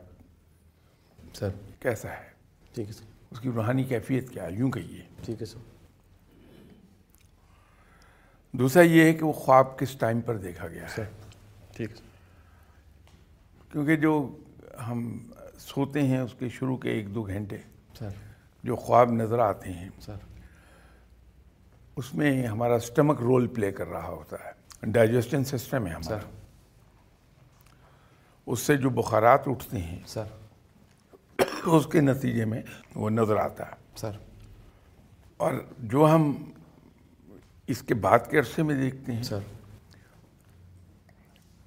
سر۔ 1.35 1.49
کیسا 1.81 2.09
ہے؟ 2.11 2.29
ٹھیک 2.75 2.89
ہے 2.89 2.93
سر۔ 2.93 3.05
اس 3.31 3.41
کی 3.41 3.51
روحانی 3.55 3.85
کیفیت 3.85 4.31
کیا 4.31 4.43
ہے؟ 4.47 4.53
یوں 4.53 4.71
کہیے۔ 4.71 5.14
ٹھیک 5.25 5.41
ہے 5.41 5.47
سر۔ 5.47 5.59
دوسرا 8.53 8.83
یہ 8.83 9.03
ہے 9.03 9.15
کہ 9.15 9.25
وہ 9.25 9.33
خواب 9.33 9.79
کس 9.79 9.91
ٹائم 9.93 10.21
پر 10.21 10.37
دیکھا 10.37 10.69
گیا 10.69 10.87
ہے؟ 10.99 11.05
ٹھیک۔ 11.77 11.91
کیونکہ 13.73 13.97
جو 13.97 14.37
ہم 14.89 15.19
سوتے 15.59 16.03
ہیں 16.03 16.19
اس 16.19 16.35
کے 16.39 16.49
شروع 16.49 16.77
کے 16.77 16.91
ایک 16.91 17.15
دو 17.15 17.23
گھنٹے 17.23 17.57
سر۔ 17.99 18.09
جو 18.65 18.77
خواب 18.77 19.13
نظر 19.13 19.39
آتے 19.39 19.73
ہیں 19.73 19.89
سر۔ 20.01 20.17
اس 21.97 22.15
میں 22.15 22.47
ہمارا 22.47 22.75
اسٹمک 22.75 23.21
رول 23.21 23.47
پلے 23.47 23.73
کر 23.73 23.87
رہا 23.89 24.09
ہوتا 24.09 24.37
ہے۔ 24.45 24.53
ڈائجسٹن 24.83 25.45
سسٹم 25.45 25.87
ہے 25.87 25.93
ہمارا۔ 25.93 26.21
سر۔ 26.21 26.31
اس 28.47 28.61
سے 28.61 28.77
جو 28.77 28.91
بخارات 28.91 29.41
اٹھتے 29.47 29.79
ہیں 29.79 29.99
سر۔ 30.07 30.25
اس 31.65 31.87
کے 31.93 32.01
نتیجے 32.01 32.45
میں 32.45 32.63
وہ 32.95 33.11
نظر 33.11 33.37
آتا 33.37 33.67
ہے۔ 33.67 33.75
سر۔ 33.97 34.11
اور 35.45 35.53
جو 35.79 36.15
ہم 36.15 36.51
اس 37.67 37.83
کے 37.83 37.95
بعد 37.95 38.19
کے 38.31 38.39
عرصے 38.39 38.63
میں 38.63 38.75
دیکھتے 38.75 39.13
ہیں 39.13 39.23
سر۔ 39.23 39.39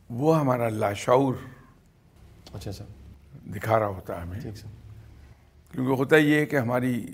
وہ 0.09 0.39
ہمارا 0.39 0.69
لاشعور 0.69 1.33
اچھا 2.53 2.71
سر۔ 2.71 2.85
دکھا 3.45 3.79
رہا 3.79 3.87
ہوتا 3.87 4.15
ہے 4.15 4.21
ہمیں۔ 4.21 4.39
ٹھیک 4.39 4.57
سر۔ 4.57 4.67
کیونکہ 5.71 5.91
ہوتا 5.91 6.15
یہ 6.15 6.35
ہے 6.35 6.45
کہ 6.45 6.55
ہماری 6.55 7.07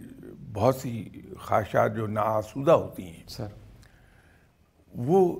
بہت 0.53 0.75
سی 0.75 1.09
خواہشات 1.39 1.95
جو 1.95 2.07
ناآسودہ 2.07 2.71
ہوتی 2.71 3.03
ہیں 3.03 3.23
سر۔ 3.27 3.47
وہ 4.95 5.39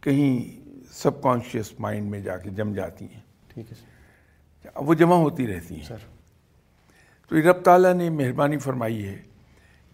کہیں 0.00 0.60
سب 0.92 1.22
کانشیس 1.22 1.80
مائنڈ 1.80 2.10
میں 2.10 2.20
جا 2.20 2.36
کے 2.36 2.50
جم 2.50 2.72
جاتی 2.72 3.04
ہیں۔ 3.04 3.20
ٹھیک 3.48 3.72
ہے 3.72 3.76
سر۔ 3.76 4.68
وہ 4.76 4.94
جمع 4.94 5.14
ہوتی 5.14 5.46
رہتی 5.46 5.76
ہیں۔ 5.76 5.84
سر۔ 5.84 5.96
تو 7.28 7.38
یہ 7.38 7.42
رب 7.42 7.62
تعالیٰ 7.62 7.94
نے 7.94 8.10
مہربانی 8.10 8.58
فرمائی 8.58 9.06
ہے 9.06 9.22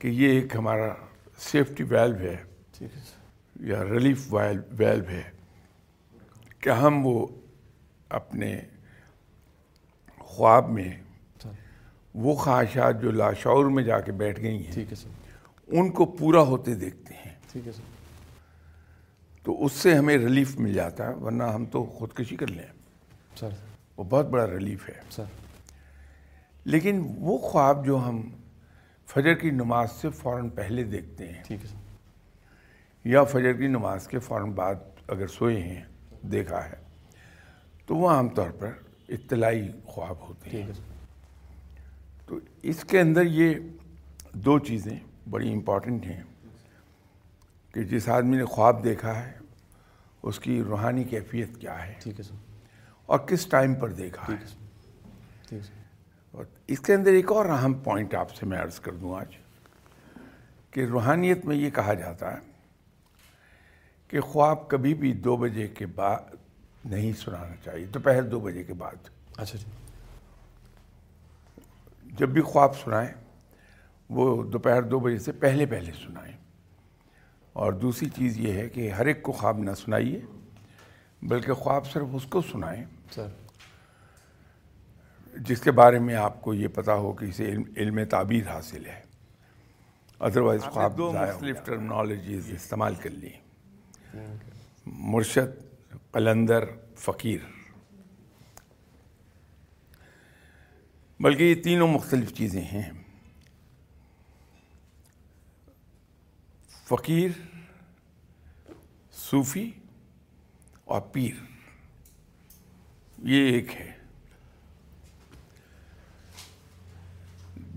کہ 0.06 0.10
یہ 0.10 0.28
ایک 0.28 0.56
ہمارا 0.56 0.94
سیفٹی 1.38 1.82
ویلو 1.82 2.16
ہے 2.18 2.36
یا 3.60 3.84
ریلیف 3.84 4.34
ویلو 4.70 5.08
ہے 5.08 5.22
کہ 6.60 6.70
ہم 6.70 7.06
وہ 7.06 7.26
اپنے 8.08 8.60
خواب 10.18 10.70
میں 10.70 11.02
وہ 12.14 12.34
خواہشات 12.34 13.02
جو 13.02 13.10
لاشعور 13.10 13.64
میں 13.64 13.82
جا 13.82 14.00
کے 14.00 14.12
بیٹھ 14.12 14.40
گئی 14.40 14.66
ہیں 14.66 14.72
ٹھیک 14.72 14.90
ہے 14.90 14.94
سر۔ 14.94 15.08
ان 15.66 15.90
کو 15.90 16.04
پورا 16.04 16.40
ہوتے 16.40 16.74
دیکھتے 16.74 17.14
ہیں۔ 17.14 17.34
ٹھیک 17.52 17.66
ہے 17.66 17.72
سر۔ 17.72 17.82
تو 19.42 19.64
اس 19.64 19.72
سے 19.72 19.94
ہمیں 19.94 20.18
ریلیف 20.18 20.58
مل 20.58 20.72
جاتا 20.72 21.08
ہے 21.08 21.14
ورنہ 21.14 21.44
ہم 21.44 21.64
تو 21.64 21.84
خودکشی 21.84 22.36
کر 22.36 22.46
لیں۔ 22.46 22.72
سر۔ 23.40 23.48
وہ 23.96 24.04
بہت 24.04 24.26
بڑا 24.26 24.46
ریلیف 24.46 24.88
ہے۔ 24.88 25.00
سر۔ 25.10 25.24
لیکن 26.64 27.14
وہ 27.18 27.38
خواب 27.38 27.86
جو 27.86 27.98
ہم 27.98 28.30
فجر 29.06 29.34
کی 29.34 29.50
نماز 29.50 29.92
سے 29.92 30.10
فوراً 30.10 30.48
پہلے 30.48 30.84
دیکھتے 30.84 31.32
ہیں۔ 31.32 31.42
ٹھیک 31.42 31.60
ہے 31.62 31.66
سر۔ 31.66 31.76
یا 33.04 33.24
فجر 33.24 33.52
کی 33.52 33.66
نماز 33.66 34.08
کے 34.08 34.18
فوراً 34.18 34.50
بعد 34.50 34.74
اگر 35.08 35.26
سوئے 35.26 35.60
ہیں 35.60 35.84
دیکھا 36.22 36.64
ہے 36.64 36.74
تو 37.86 37.96
وہ 37.96 38.10
عام 38.10 38.28
طور 38.28 38.50
پر 38.50 38.70
اطلاعی 39.08 39.68
خواب 39.84 40.28
ہوتے 40.28 40.50
ہیں۔ 40.50 40.72
تو 42.26 42.38
اس 42.62 42.84
کے 42.84 43.00
اندر 43.00 43.22
یہ 43.26 43.54
دو 44.32 44.58
چیزیں 44.58 44.98
بڑی 45.30 45.52
امپورٹنٹ 45.52 46.06
ہیں 46.06 46.22
کہ 47.74 47.82
جس 47.82 48.08
آدمی 48.08 48.36
نے 48.36 48.44
خواب 48.44 48.84
دیکھا 48.84 49.26
ہے 49.26 49.32
اس 50.22 50.38
کی 50.40 50.62
روحانی 50.62 51.04
کیفیت 51.04 51.48
کیا 51.60 51.86
ہے 51.86 51.94
ٹھیک 52.02 52.18
ہے 52.18 52.24
سر۔ 52.24 52.34
اور 53.06 53.18
کس 53.18 53.46
ٹائم 53.46 53.74
پر 53.74 53.92
دیکھا 53.92 54.32
ہے۔ 54.32 54.44
اور 56.36 56.44
اس 56.66 56.80
کے 56.80 56.94
اندر 56.94 57.10
ایک 57.10 57.32
اور 57.32 57.46
اہم 57.46 57.74
پوائنٹ 57.74 58.14
آپ 58.14 58.34
سے 58.34 58.46
میں 58.46 58.58
عرض 58.58 58.80
کر 58.80 58.92
دوں 58.92 59.14
آج 59.14 59.36
کہ 60.70 60.84
روحانیت 60.84 61.44
میں 61.44 61.56
یہ 61.56 61.70
کہا 61.70 61.94
جاتا 61.94 62.34
ہے 62.34 62.38
کہ 64.08 64.20
خواب 64.20 64.68
کبھی 64.68 64.94
بھی 64.94 65.12
دو 65.12 65.36
بجے 65.36 65.68
کے 65.68 65.86
بعد 65.86 66.16
نہیں 66.84 67.12
سنانا 67.12 67.54
چاہیے 67.64 67.86
دوپہر 67.86 68.22
دو 68.22 68.40
بجے 68.40 68.64
کے 68.64 68.74
بعد۔ 68.74 69.08
اچھا 69.36 69.58
جی۔ 69.58 69.70
جب 72.04 72.28
بھی 72.28 72.40
خواب 72.40 72.76
سنائیں 72.76 73.14
وہ 74.08 74.44
دوپہر 74.44 74.82
دو 74.82 74.98
بجے 74.98 75.18
سے 75.18 75.32
پہلے 75.32 75.66
پہلے 75.66 75.92
سنائیں۔ 75.92 76.36
اور 77.52 77.72
دوسری 77.72 78.08
چیز 78.08 78.38
یہ 78.38 78.52
ہے 78.52 78.68
کہ 78.68 78.90
ہر 78.90 79.06
ایک 79.06 79.22
کو 79.22 79.32
خواب 79.32 79.58
نہ 79.58 79.70
سنائیے 79.70 80.20
بلکہ 81.22 81.52
خواب 81.52 81.86
صرف 81.86 82.06
اس 82.12 82.24
کو 82.24 82.42
سنائیں۔ 82.42 82.84
سر۔ 83.10 83.28
جس 85.46 85.60
کے 85.60 85.70
بارے 85.70 85.98
میں 85.98 86.14
آپ 86.14 86.42
کو 86.42 86.54
یہ 86.54 86.68
پتا 86.68 86.94
ہو 86.94 87.12
کہ 87.12 87.24
اسے 87.24 87.44
علم 87.44 87.62
علم 87.76 88.04
تعبیر 88.04 88.48
حاصل 88.48 88.86
ہے۔ 88.86 89.02
ادروائز 90.20 90.62
خواب 90.62 90.98
دو 90.98 91.12
مختلف 91.12 91.56
ٹرمنالوجیز 91.64 92.50
استعمال 92.50 92.94
کر 92.94 93.10
لی۔ 93.10 93.30
مرشد 94.86 95.62
قلندر 96.12 96.64
فقیر۔ 96.96 97.38
بلکہ 101.20 101.42
یہ 101.42 101.62
تینوں 101.62 101.88
مختلف 101.88 102.32
چیزیں 102.34 102.62
ہیں۔ 102.62 102.90
فقیر 106.88 107.30
صوفی 109.12 109.70
اور 110.84 111.00
پیر۔ 111.00 111.34
یہ 113.18 113.50
ایک 113.52 113.76
ہے۔ 113.76 113.95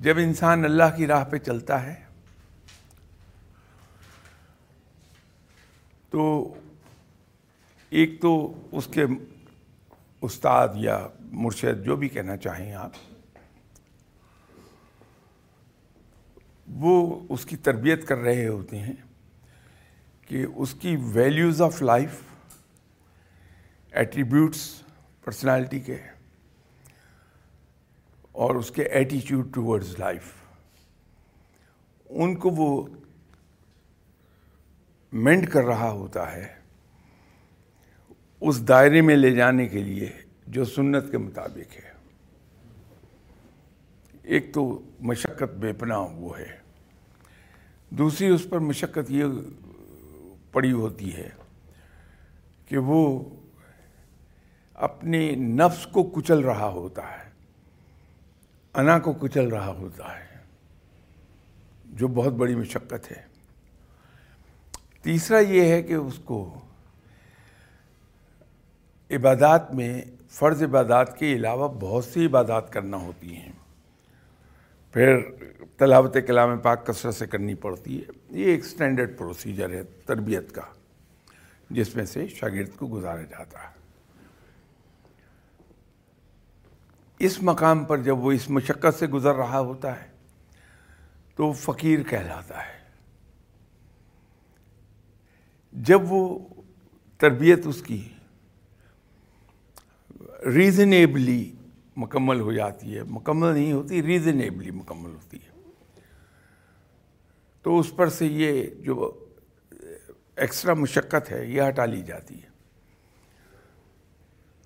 جب 0.03 0.17
انسان 0.17 0.65
اللہ 0.65 0.95
کی 0.97 1.07
راہ 1.07 1.23
پہ 1.29 1.37
چلتا 1.37 1.81
ہے، 1.83 1.93
تو 6.09 6.53
ایک 7.91 8.21
تو 8.21 8.31
اس 8.71 8.87
کے 8.93 9.05
استاد 10.21 10.67
یا 10.75 10.97
مرشد 11.41 11.83
جو 11.85 11.95
بھی 11.95 12.09
کہنا 12.09 12.37
چاہیں 12.37 12.73
آپ، 12.73 12.91
وہ 16.67 17.19
اس 17.29 17.45
کی 17.45 17.57
تربیت 17.57 18.07
کر 18.07 18.17
رہے 18.17 18.47
ہوتے 18.47 18.79
ہیں 18.79 18.93
کہ 20.29 20.45
اس 20.55 20.73
کی 20.81 20.95
values 21.13 21.61
of 21.61 21.81
life 21.81 22.21
attributes 23.93 24.61
personality 25.25 25.79
کے 25.79 25.97
اور 28.39 28.55
اس 28.55 28.71
کے 28.71 28.83
ایٹیچیوڈ 28.83 29.53
ٹورڈز 29.53 29.99
لائف 29.99 30.21
ان 32.09 32.35
کو 32.35 32.49
وہ 32.49 32.87
مینڈ 35.13 35.49
کر 35.49 35.63
رہا 35.63 35.91
ہوتا 35.91 36.33
ہے 36.33 36.55
اس 38.41 38.67
دائرے 38.67 39.01
میں 39.01 39.15
لے 39.15 39.31
جانے 39.31 39.67
کے 39.67 39.79
لیے 39.79 40.11
جو 40.47 40.65
سنت 40.65 41.11
کے 41.11 41.17
مطابق 41.17 41.75
ہے۔ 41.75 41.91
ایک 44.23 44.53
تو 44.53 44.81
مشقت 44.99 45.55
بے 45.55 45.73
پناہ 45.73 45.99
وہ 45.99 46.39
ہے۔ 46.39 46.57
دوسری، 47.89 48.27
اس 48.27 48.47
پر 48.49 48.59
مشقت 48.59 49.11
یہ 49.11 49.25
پڑی 50.51 50.71
ہوتی 50.71 51.15
ہے 51.15 51.29
کہ 52.65 52.77
وہ 52.77 53.23
اپنے 54.73 55.31
نفس 55.31 55.87
کو 55.87 56.03
کچل 56.03 56.39
رہا 56.39 56.67
ہوتا 56.67 57.01
ہے۔ 57.01 57.28
انا 58.73 58.99
کو 58.99 59.13
کچل 59.13 59.47
رہا 59.47 59.67
ہوتا 59.67 60.19
ہے، 60.19 60.37
جو 61.85 62.07
بہت 62.07 62.33
بڑی 62.33 62.55
مشقت 62.55 63.11
ہے۔ 63.11 63.21
تیسرا 65.01 65.39
یہ 65.39 65.61
ہے 65.61 65.81
کہ 65.81 65.93
اس 65.93 66.19
کو 66.25 66.61
عبادات 69.11 69.73
میں، 69.73 70.01
فرض 70.29 70.63
عبادات 70.63 71.19
کے 71.19 71.33
علاوہ 71.33 71.67
بہت 71.67 72.05
سی 72.05 72.25
عبادات 72.25 72.73
کرنا 72.73 72.97
ہوتی 72.97 73.35
ہیں۔ 73.35 73.51
پھر 74.93 75.17
تلاوت 75.77 76.17
کلام 76.27 76.57
پاک 76.57 76.87
کثرت 76.87 77.15
سے 77.15 77.27
کرنی 77.27 77.53
پڑتی 77.53 78.01
ہے۔ 78.01 78.39
یہ 78.39 78.45
ایک 78.45 78.65
سٹینڈرڈ 78.65 79.17
پروسیجر 79.17 79.69
ہے 79.69 79.83
تربیت 80.05 80.51
کا، 80.51 80.61
جس 81.69 81.95
میں 81.95 82.05
سے 82.05 82.27
شاگرد 82.27 82.77
کو 82.77 82.87
گزارا 82.87 83.21
جاتا 83.21 83.59
ہے۔ 83.59 83.78
اس 87.19 87.41
مقام 87.43 87.83
پر 87.85 87.97
جب 87.97 88.17
وہ 88.17 88.31
اس 88.31 88.49
مشقت 88.49 88.99
سے 88.99 89.07
گزر 89.07 89.35
رہا 89.35 89.59
ہوتا 89.59 90.03
ہے، 90.03 90.07
تو 91.35 91.45
وہ 91.45 91.53
فقیر 91.53 92.03
کہلاتا 92.03 92.65
ہے۔ 92.67 92.77
جب 95.73 96.01
وہ 96.03 96.39
تربیت 97.17 97.67
اس 97.67 97.81
کی 97.81 98.09
ریزنیبلی 100.45 101.51
مکمل 101.97 102.39
ہو 102.39 102.53
جاتی 102.53 102.97
ہے، 102.97 103.03
مکمل 103.03 103.53
نہیں 103.53 103.71
ہوتی 103.71 104.03
ریزنیبلی 104.03 104.71
مکمل 104.71 105.09
ہوتی 105.09 105.37
ہے، 105.37 105.61
تو 107.61 107.79
اس 107.79 107.95
پر 107.95 108.09
سے 108.09 108.25
یہ 108.25 108.63
جو 108.81 109.25
ایکسٹرا 110.35 110.73
مشقت 110.73 111.31
ہے، 111.31 111.45
یہ 111.45 111.61
ہٹا 111.67 111.85
لی 111.85 112.01
جاتی 112.01 112.35
ہے۔ 112.35 112.47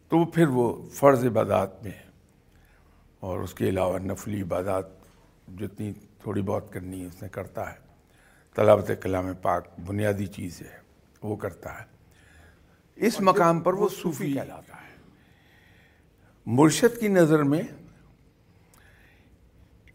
تو 0.09 0.25
پھر 0.25 0.47
وہ 0.47 0.89
فرض 0.89 1.25
عبادات 1.25 1.83
میں 1.83 1.91
اور 3.23 3.39
اس 3.39 3.53
کے 3.53 3.69
علاوہ 3.69 3.99
نفلی 3.99 4.41
عبادات 4.41 4.86
جتنی 5.59 5.93
تھوڑی 5.93 6.41
بہت 6.41 6.73
کرنی 6.73 7.01
ہے 7.01 7.05
اس 7.05 7.21
نے 7.21 7.29
کرتا 7.29 7.73
ہے۔ 7.73 7.77
تلاوت 8.55 8.91
کلام 9.01 9.33
پاک 9.41 9.79
بنیادی 9.86 10.25
چیز 10.25 10.62
ہے 10.62 10.77
وہ 11.23 11.36
کرتا 11.36 11.79
ہے۔ 11.79 11.86
اس 12.95 13.21
مقام 13.21 13.59
پر 13.59 13.73
وہ 13.73 13.89
صوفی 14.01 14.33
کہلاتا 14.33 14.75
ہے۔ 14.75 14.97
مرشد 16.45 16.99
کی 16.99 17.07
نظر 17.07 17.43
میں 17.43 17.62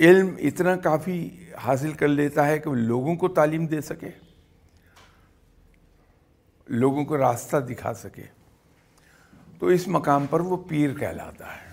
علم 0.00 0.34
اتنا 0.38 0.76
کافی 0.76 1.46
حاصل 1.64 1.92
کر 1.92 2.08
لیتا 2.08 2.46
ہے 2.46 2.58
کہ 2.58 2.70
وہ 2.70 2.74
لوگوں 2.74 3.16
کو 3.16 3.28
تعلیم 3.28 3.66
دے 3.66 3.80
سکے 3.80 4.10
لوگوں 6.66 7.04
کو 7.04 7.18
راستہ 7.18 7.56
دکھا 7.56 7.94
سکے۔ 7.94 8.24
تو 9.58 9.66
اس 9.66 9.88
مقام 9.88 10.26
پر 10.26 10.40
وہ 10.40 10.56
پیر 10.56 10.98
کہلاتا 10.98 11.56
ہے۔ 11.56 11.67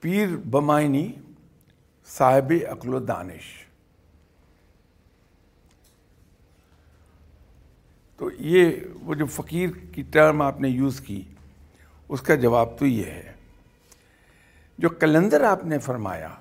پیر 0.00 0.36
بمائنی 0.36 1.12
صاحب 2.06 2.52
عقل 2.70 2.94
و 2.94 2.98
دانش۔ 2.98 3.64
تو 8.16 8.30
یہ 8.38 8.72
وہ 9.02 9.14
جو 9.14 9.26
فقیر 9.26 9.70
کی 9.92 10.02
ٹرم 10.02 10.42
آپ 10.42 10.60
نے 10.60 10.68
یوز 10.68 11.00
کی، 11.00 11.22
اس 12.08 12.20
کا 12.20 12.34
جواب 12.34 12.78
تو 12.78 12.86
یہ 12.86 13.04
ہے۔ 13.04 13.32
جو 14.78 14.88
کلندر 14.88 15.42
آپ 15.44 15.64
نے 15.64 15.78
فرمایا، 15.78 16.34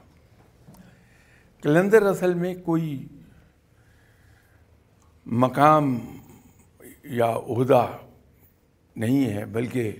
کلندر 1.61 2.01
اصل 2.01 2.33
میں 2.33 2.55
کوئی 2.55 3.07
مقام 5.25 5.99
یا 7.03 7.25
عہدہ 7.25 7.87
نہیں 8.95 9.33
ہے، 9.33 9.45
بلکہ 9.45 9.91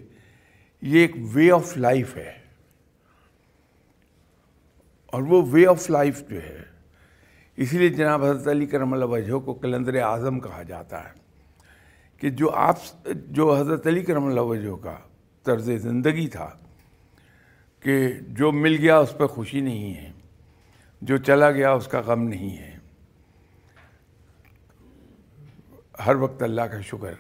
یہ 0.82 1.00
ایک 1.00 1.12
وے 1.34 1.52
آف 1.52 1.78
لائف 1.78 2.18
ہے۔ 2.18 2.47
اور 5.08 5.22
وہ 5.22 5.42
وے 5.52 5.68
آف 5.68 5.90
لائف 5.90 6.24
جو 6.30 6.44
ہے، 6.44 6.64
اسی 7.56 7.78
لیے 7.78 7.90
جناب 7.90 8.24
حضرت 8.24 8.48
علی 8.48 8.66
کرم 8.66 8.94
اللہ 8.94 9.06
وجہ 9.06 9.40
کو 9.40 9.54
کلندر 9.54 10.02
اعظم 10.02 10.40
کہا 10.40 10.64
جاتا 10.64 11.04
ہے 11.04 11.14
کہ 12.18 12.30
جو 12.30 12.52
آپ، 12.52 12.78
جو 13.14 13.56
حضرت 13.56 13.88
علی 13.88 14.04
کرم 14.04 14.26
اللہ 14.26 14.42
وجہ 14.42 14.76
کا 14.76 14.98
طرز 15.44 15.70
زندگی 15.78 16.28
تھا، 16.28 16.50
کہ 17.80 18.08
جو 18.28 18.52
مل 18.52 18.76
گیا 18.80 18.98
اس 18.98 19.14
پہ 19.18 19.26
خوشی 19.26 19.62
نہیں 19.62 19.94
ہے، 19.94 20.12
جو 21.02 21.18
چلا 21.18 21.52
گیا 21.52 21.72
اس 21.72 21.88
کا 21.88 22.00
غم 22.00 22.24
نہیں 22.24 22.58
ہے۔ 22.58 22.78
ہر 26.06 26.16
وقت 26.16 26.44
اللہ 26.44 26.62
کا 26.62 26.82
شکر۔ 26.82 27.14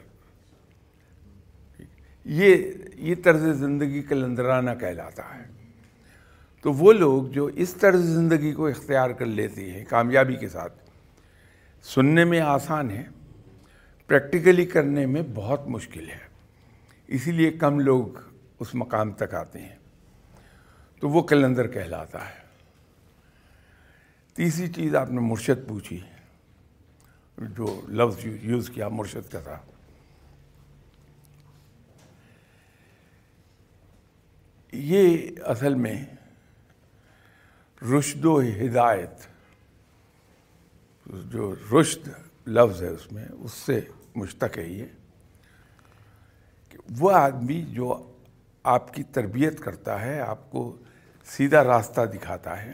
یہ 2.25 2.73
یہ 2.95 3.15
طرز 3.23 3.57
زندگی 3.57 4.01
کلندرانہ 4.01 4.71
کہلاتا 4.79 5.23
ہے۔ 5.35 5.56
تو 6.61 6.73
وہ 6.73 6.93
لوگ 6.93 7.23
جو 7.23 7.45
اس 7.45 7.73
طرز 7.73 7.99
زندگی 7.99 8.51
کو 8.53 8.67
اختیار 8.67 9.09
کر 9.09 9.25
لیتے 9.25 9.71
ہیں، 9.71 9.85
کامیابی 9.89 10.35
کے 10.35 10.49
ساتھ، 10.49 10.73
سننے 11.83 12.25
میں 12.25 12.41
آسان 12.41 12.91
ہے، 12.91 13.03
پریکٹیکلی 14.07 14.65
کرنے 14.65 15.05
میں 15.05 15.21
بہت 15.35 15.67
مشکل 15.67 16.09
ہے۔ 16.09 16.27
اسی 17.07 17.31
لیے 17.31 17.51
کم 17.51 17.79
لوگ 17.79 18.07
اس 18.59 18.75
مقام 18.75 19.11
تک 19.11 19.33
آتے 19.33 19.59
ہیں۔ 19.59 19.75
تو 20.99 21.09
وہ 21.09 21.21
کلندر 21.21 21.67
کہلاتا 21.67 22.25
ہے۔ 22.25 22.47
تیسری 24.33 24.67
چیز 24.67 24.95
آپ 24.95 25.11
نے 25.11 25.19
مرشد 25.19 25.67
پوچھی، 25.67 25.99
جو 27.37 27.81
لفظ 27.87 28.25
یوز 28.25 28.69
کیا 28.69 28.87
مرشد 28.87 29.31
کا 29.31 29.39
تھا۔ 29.39 29.59
یہ 34.71 35.27
اصل 35.43 35.75
میں 35.75 36.05
رشد 37.81 38.25
و 38.25 38.39
ہدایت، 38.41 39.27
جو 41.07 41.53
رشد 41.73 42.07
لفظ 42.47 42.83
ہے 42.83 42.87
اس 42.87 43.11
میں، 43.11 43.25
اس 43.31 43.53
سے 43.53 43.79
مشتق 44.15 44.57
ہے 44.57 44.63
یہ 44.63 44.85
کہ 46.69 46.77
وہ 46.99 47.11
آدمی 47.11 47.61
جو 47.61 48.13
آپ 48.63 48.93
کی 48.93 49.03
تربیت 49.03 49.59
کرتا 49.59 50.01
ہے، 50.01 50.19
آپ 50.19 50.51
کو 50.51 50.75
سیدھا 51.25 51.63
راستہ 51.63 52.01
دکھاتا 52.01 52.61
ہے 52.63 52.73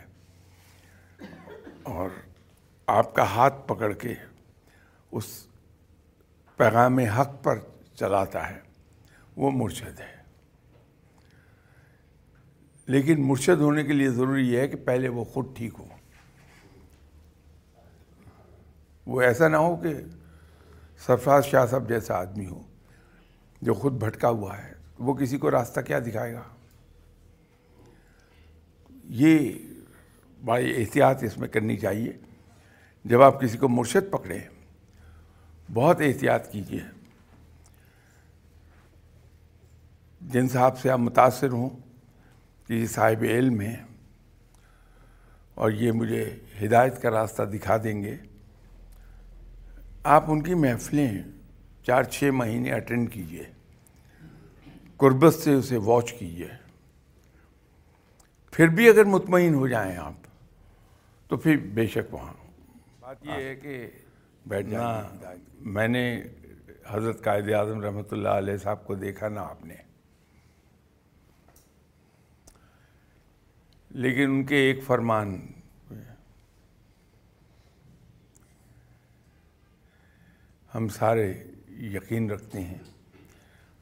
اور 1.83 2.09
آپ 2.87 3.13
کا 3.15 3.23
ہاتھ 3.23 3.67
پکڑ 3.67 3.93
کے 3.93 4.13
اس 5.11 5.47
پیغام 6.57 6.99
حق 6.99 7.43
پر 7.43 7.59
چلاتا 7.95 8.49
ہے، 8.49 8.59
وہ 9.37 9.51
مرشد 9.51 9.99
ہے۔ 9.99 10.22
لیکن 12.87 13.27
مرشد 13.27 13.61
ہونے 13.61 13.83
کے 13.83 13.93
لیے 13.93 14.09
ضروری 14.09 14.53
یہ 14.53 14.59
ہے 14.59 14.67
کہ 14.67 14.77
پہلے 14.77 15.07
وہ 15.09 15.23
خود 15.23 15.57
ٹھیک 15.57 15.73
ہو۔ 15.79 15.87
وہ 19.05 19.21
ایسا 19.21 19.47
نہ 19.47 19.55
ہو 19.55 19.75
کہ 19.75 19.93
سرفراز 21.05 21.45
شاہ 21.45 21.65
صاحب 21.65 21.89
جیسا 21.89 22.15
آدمی 22.15 22.45
ہو 22.45 22.63
جو 23.61 23.73
خود 23.73 23.93
بھٹکا 23.93 24.29
ہوا 24.29 24.57
ہے۔ 24.57 24.73
وہ 24.99 25.13
کسی 25.13 25.37
کو 25.37 25.51
راستہ 25.51 25.79
کیا 25.79 25.99
دکھائے 25.99 26.33
گا؟ 26.33 26.43
یہ 29.03 29.51
بڑی 30.45 30.81
احتیاط 30.81 31.23
اس 31.23 31.37
میں 31.37 31.47
کرنی 31.47 31.77
چاہیے۔ 31.77 32.13
جب 33.05 33.21
آپ 33.21 33.41
کسی 33.41 33.57
کو 33.57 33.67
مرشد 33.67 34.11
پکڑے، 34.11 34.39
بہت 35.73 36.01
احتیاط 36.01 36.51
کیجیے 36.51 36.83
جن 40.21 40.47
صاحب 40.49 40.79
سے 40.79 40.89
آپ 40.89 40.99
متاثر 40.99 41.49
ہوں 41.49 41.69
کہ 42.67 42.73
یہ 42.73 42.85
صاحب 42.85 43.23
علم 43.23 43.59
ہیں 43.61 43.83
اور 45.55 45.71
یہ 45.71 45.91
مجھے 45.91 46.37
ہدایت 46.63 47.01
کا 47.01 47.09
راستہ 47.09 47.43
دکھا 47.43 47.77
دیں 47.77 48.03
گے۔ 48.03 48.17
آپ 50.03 50.23
ان 50.27 50.41
کی 50.41 50.53
محفلیں 50.53 51.11
چار 51.83 52.03
چھ 52.03 52.23
مہینے 52.23 52.71
اٹینڈ 52.71 53.13
کیجیے۔ 53.13 53.43
قربت 54.97 55.33
سے 55.33 55.53
اسے 55.53 55.77
واچ 55.77 56.13
کیجیے۔ 56.13 56.47
پھر 58.51 58.67
بھی 58.67 58.89
اگر 58.89 59.03
مطمئن 59.03 59.53
ہو 59.53 59.67
جائیں 59.67 59.97
آپ 59.97 60.13
تو 61.27 61.37
پھر 61.37 61.57
بے 61.57 61.87
شک 61.87 62.13
وہاں۔ 62.13 62.33
بات 62.99 63.25
یہ 63.25 63.31
ہے 63.31 63.55
کہ 63.55 63.87
بیٹھنا 64.45 65.01
میں 65.59 65.87
نے 65.87 66.23
حضرت 66.87 67.23
قائد 67.23 67.49
اعظم 67.49 67.81
رحمۃ 67.81 68.11
اللہ 68.11 68.29
علیہ 68.29 68.57
صاحب 68.57 68.85
کو 68.85 68.95
دیکھا 68.95 69.27
نہ 69.27 69.39
آپ 69.39 69.65
نے۔ 69.65 69.75
لیکن 73.93 74.21
ان 74.21 74.45
کے 74.45 74.55
ایک 74.55 74.83
فرمان 74.83 75.47
ہم 80.75 80.87
سارے 80.87 81.43
یقین 81.69 82.31
رکھتے 82.31 82.61
ہیں 82.61 82.77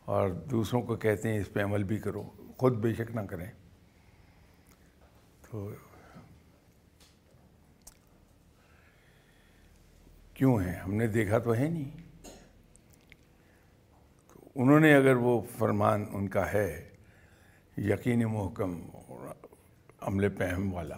اور 0.06 0.30
دوسروں 0.30 0.82
کو 0.82 0.96
کہتے 0.96 1.30
ہیں 1.30 1.40
اس 1.40 1.54
پہ 1.54 1.64
عمل 1.64 1.84
بھی 1.84 2.00
کرو، 2.00 2.24
خود 2.58 2.74
بے 2.74 2.94
شک 2.94 3.12
نہ 3.12 3.22
کریں۔ 3.22 3.52
تو 5.42 5.72
کیوں 10.34 10.60
ہے 10.60 10.76
ہم 10.76 10.94
نے 10.94 11.08
دیکھا 11.08 11.38
تو 11.38 11.56
ہے 11.56 11.70
نہیں۔ 11.70 11.92
انہوں 14.56 14.80
نے 14.80 14.96
اگر 14.96 15.16
وہ 15.16 15.42
فرمان 15.58 16.06
ان 16.12 16.28
کا 16.28 16.54
ہے، 16.54 16.90
یقین 17.78 18.20
محکم 18.20 18.82
عمل 20.02 20.30
پہم 20.30 20.74
والا۔ 20.74 20.96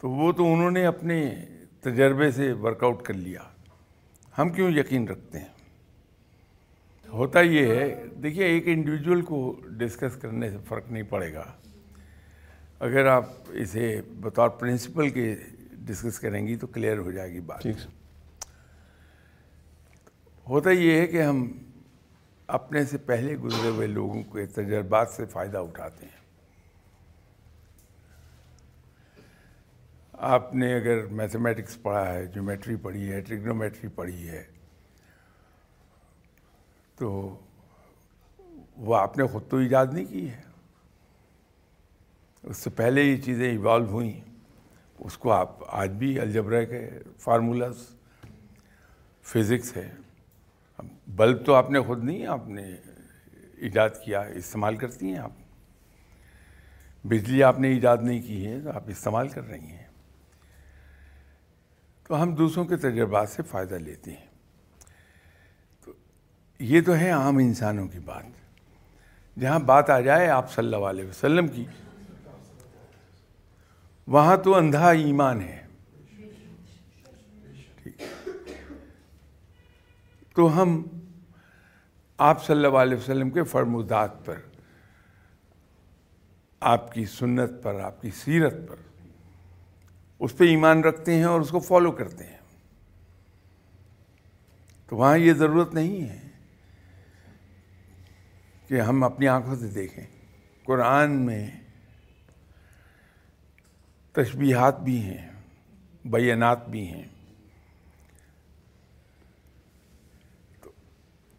تو 0.00 0.10
وہ 0.10 0.32
تو 0.32 0.52
انہوں 0.52 0.70
نے 0.70 0.86
اپنے 0.86 1.44
تجربے 1.80 2.30
سے 2.30 2.52
ورک 2.52 2.84
آؤٹ 2.84 3.02
کر 3.02 3.14
لیا۔ 3.14 3.40
ہم 4.38 4.48
کیوں 4.48 4.70
یقین 4.70 5.08
رکھتے 5.08 5.38
ہیں؟ 5.38 5.48
ہوتا 7.08 7.40
یہ 7.40 7.66
ہے 7.66 8.04
دیکھیے 8.22 8.44
ایک 8.44 8.62
انڈیویجول 8.66 9.22
کو 9.22 9.60
ڈسکس 9.66 10.16
کرنے 10.16 10.50
سے 10.50 10.56
فرق 10.68 10.90
نہیں 10.90 11.02
پڑے 11.02 11.34
گا۔ 11.34 11.52
اگر 12.80 13.06
آپ 13.06 13.24
اسے 13.48 14.00
بطور 14.20 14.48
پرنسپل 14.48 15.10
کے 15.10 15.36
ڈسکس 15.72 16.20
کریں 16.20 16.46
گی 16.46 16.56
تو 16.56 16.66
کلیئر 16.66 16.98
ہو 16.98 17.12
جائے 17.12 17.32
گی 17.32 17.40
بات۔ 17.40 17.66
ہوتا 20.48 20.70
یہ 20.70 21.00
ہے 21.00 21.06
کہ 21.06 21.22
ہم 21.22 21.52
اپنے 22.48 22.84
سے 22.84 22.98
پہلے 22.98 23.36
گزرے 23.36 23.68
ہوئے 23.68 23.86
لوگوں 23.86 24.22
کے 24.22 24.46
تجربات 24.46 25.08
سے 25.08 25.26
فائدہ 25.26 25.58
اٹھاتے 25.58 26.06
ہیں۔ 26.06 26.16
آپ 30.12 30.54
نے 30.54 30.74
اگر 30.74 31.06
میتھمیٹکس 31.06 31.82
پڑھا 31.82 32.14
ہے 32.14 32.26
جیومیٹری 32.26 32.76
پڑھی 32.76 33.12
ہے 33.12 33.20
ٹریگنومیٹری 33.20 33.88
پڑھی 33.88 34.28
ہے، 34.28 34.44
تو 36.96 37.38
وہ 38.76 38.96
آپ 38.96 39.18
نے 39.18 39.26
خود 39.26 39.48
تو 39.50 39.56
ایجاد 39.56 39.86
نہیں 39.92 40.04
کی 40.04 40.30
ہے۔ 40.30 40.42
اس 42.42 42.56
سے 42.56 42.70
پہلے 42.70 43.02
یہ 43.02 43.16
چیزیں 43.16 43.50
ایوالو 43.50 43.84
ہوئیں، 43.84 44.20
اس 44.98 45.18
کو 45.18 45.32
آپ 45.32 45.56
آج 45.66 45.90
بھی 45.90 46.20
الجبرا 46.20 46.64
کے 46.64 46.90
فارمولاز 47.18 47.88
فزکس 49.22 49.76
ہے۔ 49.76 49.90
بلب 51.08 51.46
تو 51.46 51.54
آپ 51.54 51.70
نے 51.70 51.80
خود 51.80 52.04
نہیں، 52.04 52.26
آپ 52.26 52.48
نے 52.48 52.76
ایجاد 53.56 53.90
کیا، 54.04 54.20
استعمال 54.20 54.76
کرتی 54.76 55.06
ہیں 55.06 55.18
آپ۔ 55.18 55.30
بجلی 57.04 57.42
آپ 57.42 57.58
نے 57.58 57.68
ایجاد 57.68 57.96
نہیں 58.02 58.22
کی 58.22 58.46
ہے 58.46 58.60
تو 58.60 58.70
آپ 58.70 58.82
استعمال 58.86 59.28
کر 59.28 59.48
رہی 59.48 59.60
ہیں۔ 59.60 59.86
تو 62.08 62.22
ہم 62.22 62.34
دوسروں 62.34 62.64
کے 62.64 62.76
تجربات 62.76 63.28
سے 63.28 63.42
فائدہ 63.42 63.74
لیتے 63.74 64.10
ہیں۔ 64.10 64.26
تو 65.84 65.92
یہ 66.58 66.80
تو 66.80 66.96
ہے 66.96 67.10
عام 67.10 67.36
انسانوں 67.36 67.88
کی 67.88 67.98
بات۔ 67.98 68.24
جہاں 69.38 69.58
بات 69.58 69.90
آ 69.90 70.00
جائے 70.00 70.28
آپ 70.28 70.52
صلی 70.52 70.74
اللہ 70.74 70.86
علیہ 70.86 71.08
وسلم 71.08 71.48
کی، 71.48 71.64
وہاں 74.06 74.36
تو 74.36 74.54
اندھا 74.54 74.90
ایمان 74.90 75.40
ہے۔ 75.40 75.66
تو 80.34 80.62
ہم 80.62 80.82
آپ 82.18 82.46
صلی 82.46 82.64
اللہ 82.64 82.78
علیہ 82.78 82.96
وسلم 82.96 83.30
کے 83.30 83.42
فرمودات 83.42 84.26
پر، 84.26 84.34
آپ 86.60 86.92
کی 86.92 87.04
سنت 87.04 87.50
پر، 87.62 87.80
آپ 87.80 88.02
کی 88.02 88.10
سیرت 88.10 88.54
پر 88.68 88.76
اس 90.18 90.36
پہ 90.36 90.44
ایمان 90.44 90.84
رکھتے 90.84 91.14
ہیں 91.14 91.24
اور 91.24 91.40
اس 91.40 91.48
کو 91.48 91.60
فالو 91.60 91.92
کرتے 91.92 92.24
ہیں۔ 92.24 92.36
تو 94.88 94.96
وہاں 94.96 95.18
یہ 95.18 95.32
ضرورت 95.32 95.74
نہیں 95.74 96.08
ہے 96.08 96.28
کہ 98.68 98.80
ہم 98.80 99.04
اپنی 99.04 99.28
آنکھوں 99.28 99.56
سے 99.56 99.66
دیکھیں۔ 99.66 100.06
قرآن 100.64 101.10
میں 101.10 101.50
تشبیہات 104.12 104.80
بھی 104.80 105.02
ہیں، 105.02 105.28
بیانات 106.04 106.68
بھی 106.68 106.86
ہیں۔ 106.86 107.17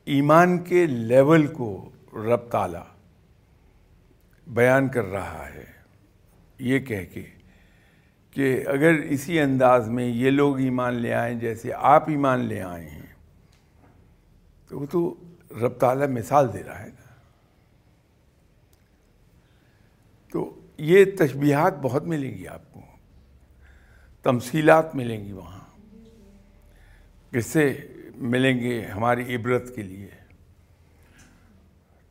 ایمان 0.10 0.58
کے 0.64 0.86
لیول 0.86 1.48
کو 1.48 1.90
رب 2.14 2.50
تعالیٰ 2.50 2.84
بیان 4.48 4.88
کر 4.90 5.04
رہا 5.04 5.50
ہے، 5.50 5.66
یہ 6.60 6.80
کہہ 6.80 7.06
کے 7.14 7.26
کہ 8.32 8.64
اگر 8.68 8.94
اسی 8.94 9.40
انداز 9.40 9.90
میں 9.90 10.06
یہ 10.06 10.32
لوگ 10.32 10.60
ایمان 10.60 10.94
لے 10.94 11.14
آئیں 11.14 11.40
جیسے 11.40 11.74
آپ 11.74 12.10
ایمان 12.10 12.40
لے 12.40 12.62
آئے 12.62 12.90
ہیں، 12.90 13.14
تو 14.68 14.80
وہ 14.80 14.86
تو 14.86 15.16
رب 15.62 15.74
تعالیٰ 15.74 16.08
مثال 16.08 16.54
دے 16.54 16.64
رہا 16.64 16.80
ہے 16.80 16.88
نا۔ 16.88 17.14
تو 20.32 20.60
یہ 20.78 21.06
تشبیہات 21.18 21.74
بہت 21.82 22.04
ملیں 22.04 22.38
گی 22.38 22.48
آپ 22.48 22.74
کو، 22.74 22.82
تمثیلات 24.24 24.96
ملیں 24.96 25.26
گی 25.26 25.32
وہاں۔ 25.32 25.60
کس 27.32 27.46
سے 27.46 27.88
ملیں 28.20 28.60
گے 28.60 28.86
ہماری 28.86 29.36
عبرت 29.36 29.76
کے 29.76 29.82
لیے، 29.82 30.08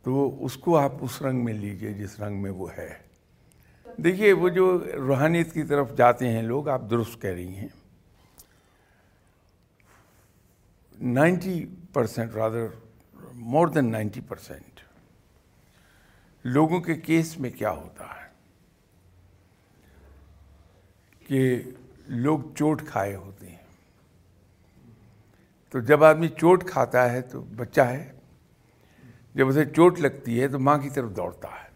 تو 0.03 0.44
اس 0.44 0.57
کو 0.57 0.77
آپ 0.77 0.92
اس 1.01 1.23
رنگ 1.23 1.44
میں 1.44 1.55
لیجیے 1.55 1.92
جس 1.92 2.21
رنگ 2.21 2.42
میں 2.42 2.51
وہ 2.51 2.73
ہے۔ 2.79 2.99
دیکھیے، 3.97 4.33
وہ 4.33 4.49
جو 4.49 4.85
روحانیت 4.92 5.55
کی 5.55 5.62
طرف 5.62 5.97
جاتے 5.97 6.29
ہیں 6.29 6.42
لوگ، 6.42 6.68
آپ 6.68 6.83
درست 6.90 7.23
کہہ 7.23 7.31
رہی 7.31 7.57
ہیں۔ 7.57 7.68
Ninety 11.01 11.66
percent 11.92 12.35
rather 12.35 12.66
more 13.33 13.68
than 13.68 13.92
ninety 13.92 14.21
percent 14.21 14.81
لوگوں 16.44 16.81
کے 16.81 16.94
کیس 16.94 17.38
میں 17.38 17.51
کیا 17.51 17.71
ہوتا 17.71 18.05
ہے؟ 18.05 18.29
کہ 21.27 21.62
لوگ 22.07 22.38
چوٹ 22.55 22.83
کھائے 22.87 23.14
ہوتے 23.14 23.49
ہیں۔ 23.49 23.58
تو 25.70 25.81
جب 25.81 26.04
آدمی 26.04 26.28
چوٹ 26.28 26.64
کھاتا 26.64 27.12
ہے 27.12 27.20
تو 27.20 27.40
بچہ 27.40 27.81
ہے، 27.81 28.12
جب 29.35 29.48
اسے 29.48 29.64
چوٹ 29.64 30.00
لگتی 30.00 30.40
ہے 30.40 30.48
تو 30.48 30.59
ماں 30.59 30.78
کی 30.78 30.90
طرف 30.90 31.11
دوڑتا 31.16 31.48
ہے 31.48 31.68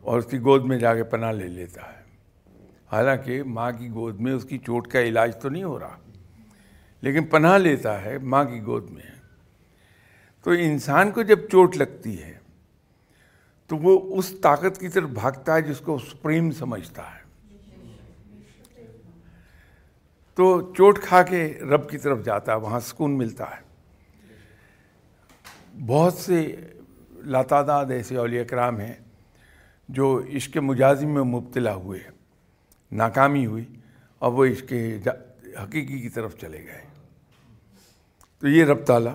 اور 0.00 0.18
اس 0.18 0.26
کی 0.26 0.38
گود 0.38 0.64
میں 0.64 0.78
جا 0.78 0.94
کے 0.94 1.04
پناہ 1.04 1.32
لے 1.32 1.48
لیتا 1.48 1.82
ہے۔ 1.82 2.02
حالانکہ 2.92 3.42
ماں 3.42 3.70
کی 3.72 3.88
گود 3.88 4.20
میں 4.20 4.32
اس 4.32 4.44
کی 4.44 4.58
چوٹ 4.58 4.88
کا 4.88 5.00
علاج 5.00 5.36
تو 5.36 5.48
نہیں 5.48 5.64
ہو 5.64 5.78
رہا، 5.78 5.96
لیکن 7.00 7.24
پناہ 7.24 7.58
لیتا 7.58 8.02
ہے 8.04 8.18
ماں 8.18 8.44
کی 8.44 8.62
گود 8.62 8.90
میں۔ 8.90 9.02
تو 10.44 10.50
انسان 10.50 11.10
کو 11.10 11.22
جب 11.22 11.48
چوٹ 11.48 11.76
لگتی 11.76 12.22
ہے 12.22 12.38
تو 13.66 13.76
وہ 13.76 14.18
اس 14.18 14.32
طاقت 14.42 14.78
کی 14.80 14.88
طرف 14.88 15.10
بھاگتا 15.10 15.54
ہے 15.54 15.62
جس 15.62 15.78
کو 15.78 15.98
سپریم 15.98 16.50
سمجھتا 16.50 17.02
ہے۔ 17.02 17.19
تو 20.34 20.72
چوٹ 20.74 20.98
کھا 20.98 21.22
کے 21.22 21.58
رب 21.60 21.90
کی 21.90 21.98
طرف 21.98 22.24
جاتا 22.24 22.52
ہے، 22.52 22.56
وہاں 22.56 22.80
سکون 22.80 23.18
ملتا 23.18 23.44
ہے۔ 23.44 23.70
بہت 25.86 26.14
سے 26.14 26.56
لاتعداد 27.12 27.86
ایسے 27.86 28.16
اولیاء 28.16 28.42
کرام 28.42 28.80
ہیں 28.80 28.92
جو 29.88 30.22
عشق 30.36 30.56
مجازم 30.56 31.08
میں 31.08 31.22
مبتلا 31.22 31.74
ہوئے، 31.74 32.00
ناکامی 32.92 33.46
ہوئی 33.46 33.64
اور 34.18 34.32
وہ 34.32 34.46
عشق 34.46 34.72
حقیقی 35.62 35.98
کی 35.98 36.08
طرف 36.08 36.36
چلے 36.36 36.64
گئے۔ 36.64 36.82
تو 38.38 38.48
یہ 38.48 38.64
رب 38.64 38.84
تعالیٰ 38.84 39.14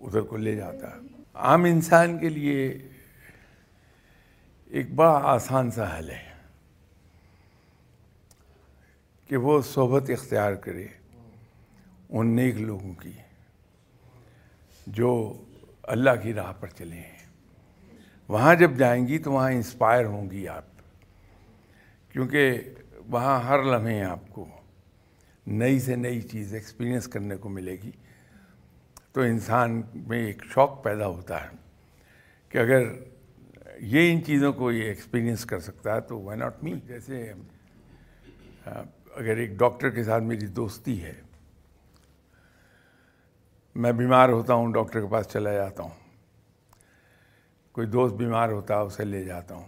ادھر 0.00 0.20
کو 0.20 0.36
لے 0.36 0.54
جاتا 0.54 0.90
ہے۔ 0.90 1.00
عام 1.34 1.64
انسان 1.64 2.18
کے 2.18 2.28
لیے 2.28 2.88
ایک 4.64 4.94
بڑا 4.94 5.20
آسان 5.22 5.70
سا 5.70 5.98
حل 5.98 6.10
ہے۔ 6.10 6.27
کہ 9.28 9.36
وہ 9.36 9.62
صحبت 9.62 10.10
اختیار 10.10 10.52
کرے 10.52 10.86
ان 12.08 12.36
نیک 12.36 12.56
لوگوں 12.56 12.94
کی 12.94 13.12
جو 14.86 15.42
اللہ 15.82 16.10
کی 16.22 16.34
راہ 16.34 16.52
پر 16.52 16.68
چلے 16.68 16.96
ہیں۔ 16.96 17.18
وہاں 18.28 18.54
جب 18.54 18.70
جائیں 18.76 19.06
گی 19.08 19.18
تو 19.18 19.32
وہاں 19.32 19.52
انسپائر 19.52 20.04
ہوں 20.04 20.30
گی 20.30 20.48
آپ، 20.48 20.64
کیونکہ 22.12 22.60
وہاں 23.06 23.40
ہر 23.40 23.62
لمحے 23.62 24.02
آپ 24.02 24.28
کو 24.28 24.46
نئی 25.46 25.80
سے 25.80 25.96
نئی 25.96 26.20
چیز 26.20 26.54
ایکسپیرینس 26.54 27.08
کرنے 27.08 27.36
کو 27.36 27.48
ملے 27.48 27.76
گی۔ 27.82 27.90
تو 29.12 29.20
انسان 29.20 29.82
میں 29.94 30.26
ایک 30.26 30.44
شوق 30.44 30.84
پیدا 30.84 31.06
ہوتا 31.06 31.42
ہے 31.42 31.48
کہ 32.48 32.58
اگر 32.58 32.82
یہ 33.80 34.12
ان 34.12 34.24
چیزوں 34.24 34.52
کو 34.52 34.72
یہ 34.72 34.82
ایکسپیرینس 34.82 35.44
کر 35.44 35.60
سکتا 35.60 35.94
ہے 35.94 36.00
تو 36.00 36.20
وائی 36.20 36.38
ناٹ 36.38 36.62
می 36.62 36.72
جیسے 36.86 37.32
اگر 39.18 39.36
ایک 39.36 39.50
ڈاکٹر 39.50 39.90
کے 39.90 40.04
ساتھ 40.04 40.24
میری 40.24 40.46
دوستی 40.46 41.04
ہے، 41.04 41.14
میں 43.74 43.92
بیمار 43.92 44.28
ہوتا 44.28 44.54
ہوں، 44.54 44.72
ڈاکٹر 44.72 45.00
کے 45.00 45.06
پاس 45.06 45.26
چلا 45.26 45.52
جاتا 45.52 45.82
ہوں۔ 45.82 45.94
کوئی 47.72 47.86
دوست 47.86 48.14
بیمار 48.14 48.48
ہوتا 48.48 48.74
ہے 48.74 48.80
اسے 48.80 49.04
لے 49.04 49.24
جاتا 49.24 49.54
ہوں۔ 49.54 49.66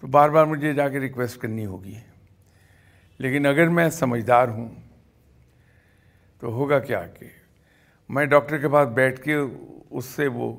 تو 0.00 0.06
بار 0.06 0.28
بار 0.28 0.44
مجھے 0.44 0.74
جا 0.74 0.88
کے 0.88 1.00
ریکویسٹ 1.00 1.38
کرنی 1.38 1.66
ہوگی۔ 1.66 2.00
لیکن 3.18 3.46
اگر 3.46 3.68
میں 3.68 3.88
سمجھدار 3.88 4.48
ہوں، 4.48 4.68
تو 6.38 6.46
ہوگا 6.46 6.78
کیا 6.78 7.06
کہ 7.06 7.26
میں 8.08 8.26
ڈاکٹر 8.26 8.58
کے 8.58 8.68
پاس 8.68 8.88
بیٹھ 8.88 9.22
کے 9.22 9.36
اس 9.90 10.04
سے 10.04 10.26
وہ 10.26 10.56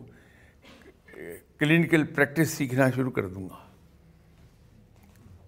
کلینکل 1.58 2.04
پریکٹس 2.06 2.50
سیکھنا 2.50 2.90
شروع 2.90 3.12
کر 3.12 3.28
دوں 3.28 3.50
گا۔ 3.50 3.65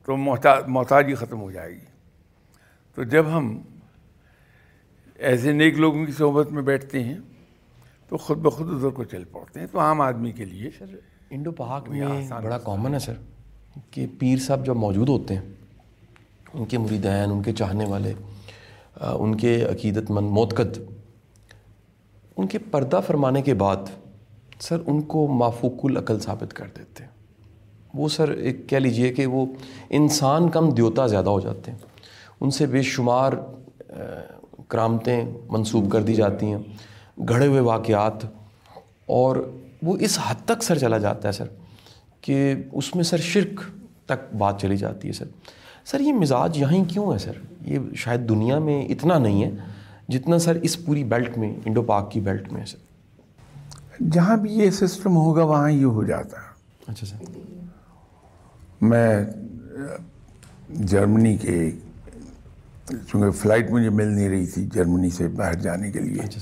تو 0.08 0.18
محتاج 0.18 0.64
محتاجی 0.68 1.16
ختم 1.16 1.42
ہو 1.42 1.52
جائے 1.52 1.72
گی۔ 1.72 1.86
تو 2.96 3.04
جب 3.04 3.26
ہم 3.32 3.62
ایسے 5.16 5.52
نیک 5.52 5.78
لوگوں 5.78 6.06
کی 6.06 6.12
صحبت 6.12 6.52
میں 6.52 6.62
بیٹھتے 6.62 7.04
ہیں 7.04 7.18
تو 8.10 8.18
خود 8.18 8.38
بخود 8.38 8.74
ادھر 8.74 8.90
کو 8.90 9.04
چل 9.04 9.24
پڑتے 9.24 9.60
ہیں۔ 9.60 9.68
تو 9.68 9.80
عام 9.80 10.02
آدمی 10.02 10.32
کے 10.32 10.46
لیے 10.46 10.70
سر 10.78 10.86
انڈو 11.30 11.52
پاک 11.52 11.90
میں 11.90 12.30
بڑا 12.44 12.58
کامن 12.58 12.94
ہے 12.94 13.00
سر 13.00 13.14
کہ 13.92 14.06
پیر 14.20 14.38
صاحب 14.38 14.66
جب 14.66 14.76
موجود 14.76 15.10
ہوتے 15.10 15.36
ہیں 15.36 15.42
ان 16.54 16.66
کے 16.66 16.78
مریدین 16.78 17.32
ان 17.32 17.44
کے 17.44 17.54
چاہنے 17.54 17.86
والے 17.86 18.14
ان 19.02 19.38
کے 19.38 19.64
عقیدت 19.64 20.12
مند 20.12 20.28
موتقد 20.30 20.80
ان 22.38 22.48
کے 22.48 22.58
پردہ 22.72 23.00
فرمانے 23.08 23.42
کے 23.42 23.54
بعد 23.54 23.78
سر 24.60 24.78
ان 24.88 25.02
کو 25.02 25.28
مافوق 25.28 25.86
العقل 25.86 26.20
ثابت 26.20 26.54
کر 26.54 26.68
دیتے 26.78 27.04
ہیں۔ 27.04 27.07
وہ 27.98 28.10
سر 28.10 28.30
ایک 28.30 28.70
کہہ 28.70 28.78
لیجیے 28.78 29.14
کہ 29.14 29.26
وہ 29.26 29.46
انسان 29.90 30.50
کم 30.50 30.70
دیوتا 30.70 31.08
زیادہ 31.08 31.30
ہو 31.30 31.40
جاتے 31.40 31.72
ہیں۔ 31.72 31.78
ان 32.42 32.52
سے 32.52 32.66
بے 32.66 32.82
شمار 32.82 33.34
کرامتیں 34.68 35.26
منسوب 35.50 35.92
کر 35.92 36.04
دی 36.04 36.14
جاتی 36.14 36.46
ہیں 36.46 36.58
گھڑے 37.28 37.48
ہوئے 37.48 37.60
واقعات۔ 37.60 38.26
اور 39.06 39.52
وہ 39.84 39.98
اس 40.00 40.20
حد 40.28 40.36
تک 40.46 40.64
سر 40.64 40.78
چلا 40.78 40.98
جاتا 40.98 41.28
ہے 41.28 41.34
سر 41.34 41.46
کہ 42.22 42.56
اس 42.72 42.96
میں 42.96 43.04
سر 43.04 43.18
شرک 43.18 43.62
تک 44.06 44.36
بات 44.36 44.62
چلی 44.62 44.78
جاتی 44.78 45.08
ہے 45.08 45.14
سر۔ 45.14 45.26
سر 45.86 46.00
یہ 46.00 46.14
مزاج 46.14 46.58
یہیں 46.58 46.86
کیوں 46.88 47.14
ہے 47.14 47.18
سر؟ 47.18 47.32
یہ 47.62 47.80
شاید 47.96 48.30
دنیا 48.30 48.60
میں 48.60 48.86
اتنا 48.86 49.18
نہیں 49.18 49.44
ہے 49.44 49.52
جتنا 50.10 50.40
سر 50.40 50.56
اس 50.56 50.86
پوری 50.86 51.04
بیلٹ 51.04 51.38
میں 51.38 51.56
انڈو 51.66 51.82
پاک 51.82 52.12
کی 52.12 52.20
بیلٹ 52.20 52.54
میں 52.54 52.62
ہے 52.62 52.66
سر۔ 52.66 52.78
جہاں 54.12 54.38
بھی 54.38 54.52
یہ 54.52 54.70
سسٹم 54.70 55.16
ہوگا 55.16 55.44
وہاں 55.44 55.72
یہ 55.72 55.86
ہو 55.86 56.04
جاتا 56.04 56.38
ہے۔ 56.38 56.52
اچھا 56.88 57.06
سر۔ 57.06 57.47
میں 58.82 59.24
جرمنی 60.70 61.36
کے 61.38 61.70
چونکہ 63.08 63.32
فلائٹ 63.40 63.72
مجھے 63.72 63.90
مل 63.90 64.08
نہیں 64.08 64.30
رہی 64.30 64.46
تھی 64.46 64.66
جرمنی 64.74 65.10
سے 65.10 65.28
باہر 65.28 65.54
جانے 65.62 65.92
کے 65.92 66.00
لیے. 66.00 66.22
اچھا 66.24 66.42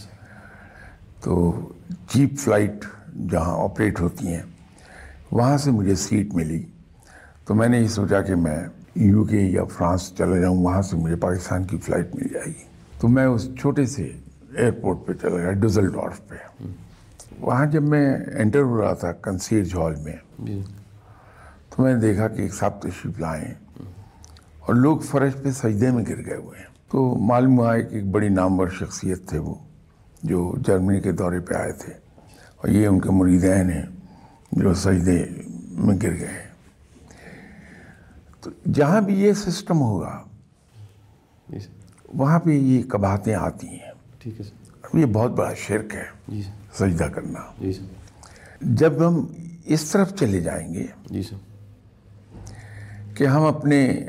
تو 1.23 1.51
چیپ 2.09 2.37
فلائٹ 2.39 2.85
جہاں 3.31 3.55
آپریٹ 3.63 3.99
ہوتی 4.01 4.27
ہیں 4.27 4.41
وہاں 5.31 5.57
سے 5.57 5.71
مجھے 5.71 5.95
سیٹ 5.95 6.33
ملی. 6.35 6.61
تو 7.45 7.55
میں 7.55 7.67
نے 7.69 7.79
یہ 7.79 7.87
سوچا 7.87 8.21
کہ 8.21 8.35
میں 8.35 8.57
یو 8.95 9.23
کے 9.23 9.41
یا 9.41 9.63
فرانس 9.77 10.11
چلا 10.17 10.37
جاؤں 10.39 10.63
وہاں 10.63 10.81
سے 10.81 10.97
مجھے 10.97 11.15
پاکستان 11.21 11.63
کی 11.63 11.77
فلائٹ 11.85 12.15
مل 12.15 12.27
جائے 12.33 12.47
گی. 12.47 12.63
تو 12.99 13.07
میں 13.07 13.25
اس 13.25 13.47
چھوٹے 13.59 13.85
سے 13.85 14.11
ایئرپورٹ 14.51 15.05
پہ 15.07 15.13
چلا 15.21 15.37
گیا 15.37 15.51
ڈوزل 15.61 15.89
ڈورف 15.91 16.27
پہ 16.27 16.35
وہاں 17.39 17.65
جب 17.71 17.83
میں 17.83 18.07
انٹر 18.39 18.61
ہو 18.61 18.81
رہا 18.81 18.93
تھا 18.93 19.11
کنسیج 19.23 19.75
ہال 19.75 19.95
میں 20.03 20.15
جی. 20.39 20.61
تو 21.75 21.83
میں 21.83 21.93
نے 21.93 21.99
دیکھا 21.99 22.27
کہ 22.27 22.41
ایک 22.41 22.53
صاحب 22.53 22.81
تشریف 22.81 23.19
لائے 23.19 23.45
ہیں 23.45 23.53
اور 24.59 24.75
لوگ 24.75 24.97
فرش 24.97 25.33
پہ 25.43 25.51
سجدے 25.51 25.91
میں 25.91 26.03
گر 26.09 26.25
گئے 26.25 26.35
ہوئے 26.35 26.59
ہیں۔ 26.59 26.65
تو 26.91 27.15
معلوم 27.15 27.59
ہوا 27.59 27.77
کہ 27.77 27.95
ایک 27.95 28.05
بڑی 28.05 28.29
نامور 28.29 28.67
شخصیت 28.67 29.27
تھے 29.27 29.37
وہ 29.37 29.55
جو 30.23 30.55
جرمنی 30.67 31.01
کے 31.01 31.11
دورے 31.11 31.39
پہ 31.39 31.53
آئے 31.53 31.71
تھے۔ 31.71 31.93
اور 32.57 32.67
یہ 32.67 32.87
ان 32.87 32.99
کے 32.99 33.09
مریدین 33.11 33.69
ہیں 33.69 33.85
جو 34.51 34.73
سجدے 34.73 35.25
میں 35.69 35.95
گر 36.03 36.11
گئے 36.19 36.27
ہیں۔ 36.27 36.47
تو 38.41 38.51
جہاں 38.73 39.01
بھی 39.01 39.21
یہ 39.21 39.33
سسٹم 39.33 39.81
ہوگا 39.81 40.23
جی 41.49 41.57
وہاں 42.13 42.39
پہ 42.39 42.49
یہ 42.49 42.83
کباہتیں 42.83 43.35
آتی 43.35 43.67
ہیں۔ 43.67 43.91
ٹھیک 44.19 44.39
ہے 44.39 44.45
اب 44.83 44.97
یہ 44.97 45.05
بہت 45.05 45.31
بڑا 45.31 45.53
شرک 45.53 45.95
ہے۔ 45.95 46.05
جی 46.27 46.41
سجدہ 46.73 47.03
کرنا۔ 47.03 47.39
جی 47.59 47.71
جب 48.61 49.07
ہم 49.07 49.25
اس 49.65 49.83
طرف 49.91 50.13
چلے 50.15 50.39
جائیں 50.39 50.73
گے 50.73 50.85
جی 51.09 51.21
سر۔ 51.21 51.54
کہ 53.15 53.23
ہم 53.23 53.43
اپنے 53.43 54.05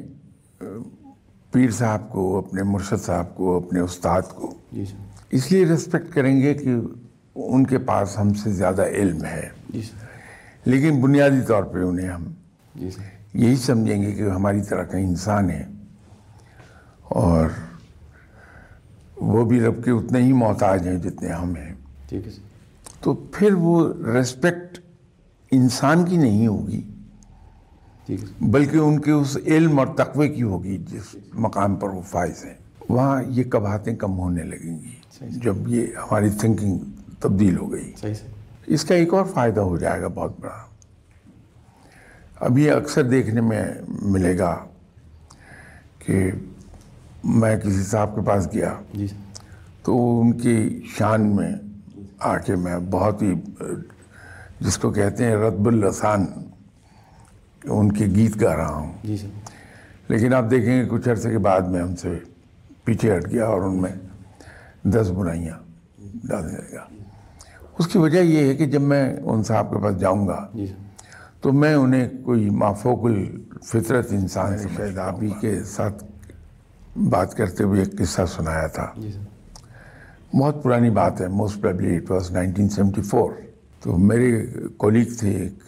پیر 1.52 1.70
صاحب 1.70 2.12
کو 2.12 2.38
اپنے 2.38 2.62
مرشد 2.62 3.04
صاحب 3.04 3.36
کو 3.36 3.56
اپنے 3.56 3.80
استاد 3.80 4.22
کو 4.34 4.54
جی 4.72 4.84
اس 5.30 5.52
لیے 5.52 5.66
ریسپیکٹ 5.66 6.14
کریں 6.14 6.40
گے 6.40 6.54
کہ 6.54 6.74
ان 7.34 7.66
کے 7.66 7.78
پاس 7.78 8.18
ہم 8.18 8.34
سے 8.34 8.50
زیادہ 8.50 8.86
علم 8.86 9.24
ہے۔ 9.24 9.48
جی 9.68 9.80
لیکن 10.64 11.00
بنیادی 11.00 11.40
طور 11.46 11.62
پہ 11.62 11.78
انہیں 11.78 12.08
ہم 12.08 12.24
جی 12.74 12.88
یہی 13.34 13.56
سمجھیں 13.56 14.02
گے 14.02 14.12
کہ 14.12 14.22
ہماری 14.22 14.62
طرح 14.62 14.82
کا 14.82 14.98
انسان 14.98 15.50
ہے۔ 15.50 15.64
اور 17.02 17.46
وہ 19.16 19.44
بھی 19.44 19.60
رب 19.60 19.84
کے 19.84 19.90
اتنے 19.90 20.22
ہی 20.22 20.32
محتاج 20.32 20.88
ہیں 20.88 20.98
جتنے 20.98 21.28
ہم 21.28 21.56
ہیں۔ 21.56 21.74
ٹھیک 22.08 22.26
ہے 22.26 22.32
تو 23.00 23.14
پھر 23.14 23.52
وہ 23.52 23.92
ریسپیکٹ 24.14 24.78
انسان 25.50 26.04
کی 26.04 26.16
نہیں 26.16 26.46
ہوگی۔ 26.46 26.82
بلکہ 28.40 28.76
ان 28.76 29.00
کے 29.00 29.10
اس 29.10 29.38
علم 29.46 29.78
اور 29.78 29.86
تقوی 29.86 30.28
کی 30.28 30.42
ہوگی 30.42 30.78
جس 30.78 31.16
مقام 31.34 31.76
پر 31.76 31.88
وہ 31.88 32.02
فائز 32.02 32.44
ہیں۔ 32.44 32.54
وہاں 32.88 33.22
یہ 33.28 33.44
کباہتیں 33.44 33.96
کم 33.96 34.18
ہونے 34.18 34.42
لگیں 34.42 34.78
گی؟ 34.78 34.94
جب 35.20 35.68
یہ 35.68 35.86
ہماری 35.96 36.30
تھنکنگ 36.30 36.78
تبدیل 37.20 37.56
ہو 37.56 37.72
گئی۔ 37.72 37.92
اس 38.66 38.84
کا 38.84 38.94
ایک 38.94 39.14
اور 39.14 39.24
فائدہ 39.24 39.60
ہو 39.60 39.76
جائے 39.76 40.02
گا 40.02 40.08
بہت 40.08 40.40
بڑا۔ 40.40 40.66
اب 42.40 42.58
یہ 42.58 42.72
اکثر 42.72 43.02
دیکھنے 43.02 43.40
میں 43.40 43.64
ملے 44.02 44.38
گا 44.38 44.64
کہ 45.98 46.30
میں 47.24 47.56
کسی 47.56 47.82
صاحب 47.82 48.14
کے 48.14 48.20
پاس 48.20 48.48
گیا۔ 48.54 48.74
جی 48.94 49.06
تو 49.82 50.20
ان 50.20 50.32
کی 50.32 50.82
شان 50.98 51.36
میں 51.36 51.52
آ 52.18 52.38
کے 52.38 52.56
میں 52.56 52.78
بہت 52.78 53.22
ہی 53.22 53.34
جس 54.60 54.78
کو 54.78 54.90
کہتے 54.90 55.24
ہیں 55.24 55.36
رتب 55.36 55.68
الرسان 55.68 56.26
ان 57.68 57.92
کے 57.92 58.06
گیت 58.06 58.40
گا 58.40 58.54
رہا 58.56 58.74
ہوں۔ 58.74 58.92
جی 59.02 59.16
لیکن 60.08 60.34
آپ 60.34 60.50
دیکھیں 60.50 60.74
گے 60.74 60.88
کچھ 60.88 61.08
عرصے 61.08 61.30
کے 61.30 61.38
بعد 61.38 61.60
میں 61.60 61.80
ہم 61.82 61.94
سے 61.96 62.18
پیچھے 62.84 63.16
ہٹ 63.16 63.30
گیا 63.30 63.46
اور 63.46 63.62
ان 63.62 63.80
میں 63.82 63.90
دس 64.90 65.10
برائیاں 65.10 65.56
ڈالنے 66.24 66.52
لگا 66.54 66.84
اس 67.78 67.86
کی 67.86 67.98
وجہ 67.98 68.18
یہ 68.18 68.46
ہے 68.46 68.54
کہ 68.54 68.66
جب 68.66 68.82
میں 68.82 69.02
ان 69.22 69.42
صاحب 69.42 69.70
کے 69.70 69.82
پاس 69.82 69.98
جاؤں 70.00 70.26
گا 70.28 70.46
جی 70.54 70.66
تو 71.40 71.52
میں 71.52 71.74
انہیں 71.74 72.08
کوئی 72.24 72.48
مافوق 72.56 73.04
الفطرت 73.04 74.12
انسان 74.12 74.58
سے 74.58 74.68
شاید 74.76 74.98
آپ 74.98 75.22
ہی 75.22 75.30
کے 75.40 75.62
ساتھ 75.66 76.04
بات 77.08 77.34
کرتے 77.36 77.64
ہوئے 77.64 77.80
ایک 77.80 77.98
قصہ 77.98 78.22
سنایا 78.26 78.66
تھا۔ 78.66 78.86
جی 78.96 79.10
بہت 80.34 80.62
پرانی 80.62 80.90
بات 80.90 81.20
ہے 81.20 81.26
most 81.30 81.60
probably 81.62 81.96
it 81.96 82.10
was 82.10 82.30
nineteen 82.30 82.68
seventy 82.68 83.02
four 83.02 83.30
تو 83.82 83.96
میرے 84.00 84.30
کولیگ 84.76 85.12
تھے 85.18 85.30
ایک 85.36 85.58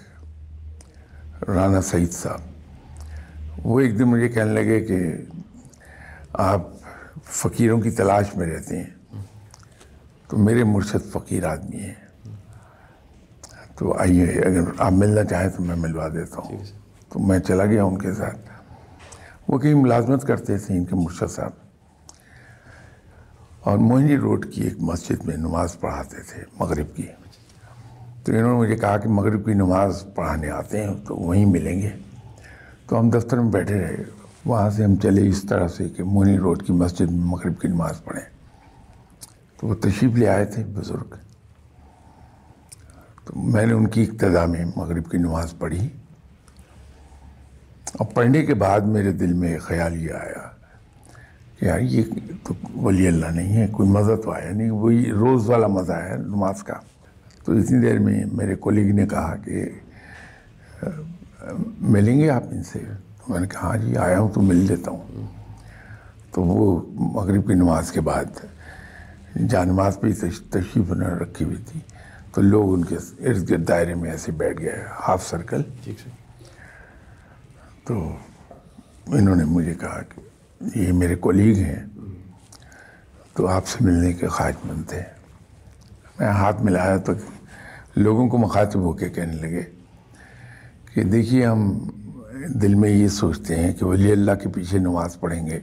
رانا 1.46 1.80
سعید 1.80 2.12
صاحب 2.12 2.40
وہ 3.64 3.80
ایک 3.80 3.98
دن 3.98 4.04
مجھے 4.04 4.28
کہنے 4.28 4.52
لگے 4.52 4.80
کہ 4.80 5.16
آپ 6.32 6.60
فقیروں 7.24 7.80
کی 7.80 7.90
تلاش 7.90 8.36
میں 8.36 8.46
رہتے 8.46 8.78
ہیں 8.78 9.22
تو 10.28 10.36
میرے 10.36 10.64
مرشد 10.64 11.12
فقیر 11.12 11.44
آدمی 11.44 11.80
ہیں۔ 11.80 11.94
تو 13.76 13.98
آئیے 13.98 14.24
اگر 14.24 14.60
آپ 14.78 14.92
ملنا 14.92 15.24
چاہیں 15.24 15.48
تو 15.48 15.62
میں 15.62 15.76
ملوا 15.76 16.08
دیتا 16.08 16.36
ہوں۔ 16.38 16.58
تو 17.08 17.18
میں 17.18 17.38
چلا 17.38 17.66
گیا 17.66 17.84
ان 17.84 17.98
کے 17.98 18.14
ساتھ۔ 18.14 18.38
وہ 19.48 19.58
کہیں 19.58 19.74
ملازمت 19.74 20.26
کرتے 20.26 20.58
تھے 20.58 20.78
ان 20.78 20.84
کے 20.84 20.96
مرشد 20.96 21.30
صاحب۔ 21.30 21.50
اور 23.60 23.78
موہنی 23.78 24.16
روڈ 24.16 24.46
کی 24.52 24.62
ایک 24.62 24.74
مسجد 24.78 25.24
میں 25.24 25.36
نماز 25.36 25.80
پڑھاتے 25.80 26.16
تھے 26.22 26.42
مغرب 26.60 26.96
کی۔ 26.96 27.06
تو 28.28 28.34
انہوں 28.34 28.52
نے 28.52 28.58
مجھے 28.58 28.76
کہا 28.76 28.96
کہ 28.96 29.08
مغرب 29.08 29.44
کی 29.44 29.54
نماز 29.54 30.04
پڑھانے 30.14 30.50
آتے 30.50 30.84
ہیں، 30.84 30.94
تو 31.08 31.16
وہیں 31.16 31.46
ملیں 31.46 31.82
گے۔ 31.82 31.90
تو 32.86 33.00
ہم 33.00 33.10
دفتر 33.10 33.40
میں 33.40 33.52
بیٹھے 33.52 33.80
رہے۔ 33.80 33.96
وہاں 34.44 34.70
سے 34.70 34.84
ہم 34.84 34.96
چلے 34.96 35.28
اس 35.28 35.42
طرح 35.48 35.68
سے 35.68 35.88
کہ 35.88 36.02
مونی 36.02 36.38
روڈ 36.38 36.62
کی 36.62 36.72
مسجد 36.72 37.10
میں 37.10 37.24
مغرب 37.24 37.60
کی 37.60 37.68
نماز 37.68 38.04
پڑھیں۔ 38.04 38.24
تو 39.60 39.66
وہ 39.66 39.74
تشریف 39.74 40.16
لے 40.16 40.28
آئے 40.28 40.44
تھے 40.44 40.64
بزرگ۔ 40.64 41.14
تو 43.24 43.38
میں 43.38 43.66
نے 43.66 43.72
ان 43.72 43.86
کی 43.86 44.02
اقتدا 44.02 44.46
میں 44.46 44.64
مغرب 44.76 45.10
کی 45.10 45.18
نماز 45.18 45.54
پڑھی۔ 45.58 45.88
اور 47.92 48.06
پڑھنے 48.14 48.46
کے 48.46 48.54
بعد 48.54 48.80
میرے 48.80 49.12
دل 49.12 49.32
میں 49.32 49.48
ایک 49.48 49.60
خیال 49.60 50.02
یہ 50.02 50.12
آیا 50.12 50.50
کہ 51.58 51.64
یار 51.64 51.80
یہ 51.80 52.02
تو 52.44 52.54
ولی 52.76 53.08
اللہ 53.08 53.26
نہیں 53.26 53.62
ہے، 53.62 53.66
کوئی 53.66 53.88
مزہ 53.88 54.12
تو 54.12 54.30
آیا 54.30 54.50
نہیں، 54.50 54.70
وہی 54.70 55.10
روز 55.10 55.50
والا 55.50 55.66
مزہ 55.66 55.92
ہے 55.92 56.16
نماز 56.16 56.62
کا۔ 56.62 56.74
تو 57.48 57.54
اتنی 57.54 57.78
دیر 57.78 57.98
میں 57.98 58.24
میرے 58.32 58.54
کولیگ 58.54 58.94
نے 58.94 59.06
کہا 59.06 59.36
کہ 59.36 59.68
ملیں 61.80 62.18
گے 62.20 62.30
آپ 62.30 62.42
ان 62.50 62.62
سے؟ 62.62 62.78
تو 63.18 63.32
میں 63.32 63.40
نے 63.40 63.46
کہا 63.46 63.60
ہاں 63.60 63.76
جی 63.76 63.96
آیا 63.96 64.18
ہوں 64.20 64.28
تو 64.28 64.40
مل 64.40 64.56
لیتا 64.56 64.90
ہوں. 64.90 65.26
تو 66.30 66.42
وہ 66.42 66.86
مغرب 67.14 67.46
کی 67.46 67.54
نماز 67.54 67.92
کے 67.92 68.00
بعد 68.00 68.24
جہاں 69.48 69.64
نماز 69.64 70.00
پہ 70.00 70.12
تشریف 70.50 70.92
نہ 70.92 71.04
رکھی 71.04 71.44
ہوئی 71.44 71.56
تھی 71.56 71.80
تو 72.32 72.42
لوگ 72.42 72.74
ان 72.74 72.84
کے 72.84 72.96
ارد 73.24 73.50
گرد 73.50 73.68
دائرے 73.68 73.94
میں 73.94 74.10
ایسے 74.10 74.32
بیٹھ 74.32 74.60
گئے 74.60 74.84
ہاف 75.08 75.26
سرکل۔ 75.28 75.62
تو 77.84 78.16
انہوں 79.06 79.36
نے 79.36 79.44
مجھے 79.44 79.74
کہا 79.74 80.02
کہ 80.08 80.20
یہ 80.74 80.92
میرے 80.92 81.14
کولیگ 81.14 81.56
ہیں 81.56 81.86
تو 83.34 83.46
آپ 83.46 83.66
سے 83.66 83.84
ملنے 83.84 84.12
کے 84.12 84.28
خواہش 84.28 84.64
مند 84.64 84.88
تھے 84.88 85.02
میں 86.18 86.28
ہاتھ 86.28 86.62
ملایا 86.62 86.96
تو 86.96 87.12
لوگوں 87.98 88.28
کو 88.28 88.38
مخاطب 88.38 88.80
ہو 88.80 88.92
کے 88.92 89.08
کہنے 89.08 89.32
لگے 89.32 89.62
کہ 90.94 91.02
دیکھیے 91.02 91.46
ہم 91.46 91.78
دل 92.48 92.74
میں 92.74 92.90
یہ 92.90 93.08
سوچتے 93.08 93.56
ہیں 93.56 93.72
کہ 93.72 93.84
ولی 93.86 94.12
اللہ 94.12 94.32
کے 94.32 94.48
پیچھے 94.48 94.78
نماز 94.78 95.20
پڑھیں 95.20 95.46
گے 95.46 95.60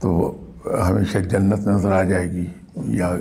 تو 0.00 0.10
ہمیشہ 0.88 1.18
جنت 1.18 1.66
نظر 1.66 1.92
آ 1.92 2.02
جائے 2.02 2.30
گی 2.30 2.46
یا 2.76 3.16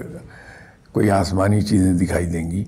کوئی 0.91 1.09
آسمانی 1.09 1.61
چیزیں 1.61 1.93
دکھائی 1.93 2.25
دیں 2.25 2.51
گی۔ 2.51 2.63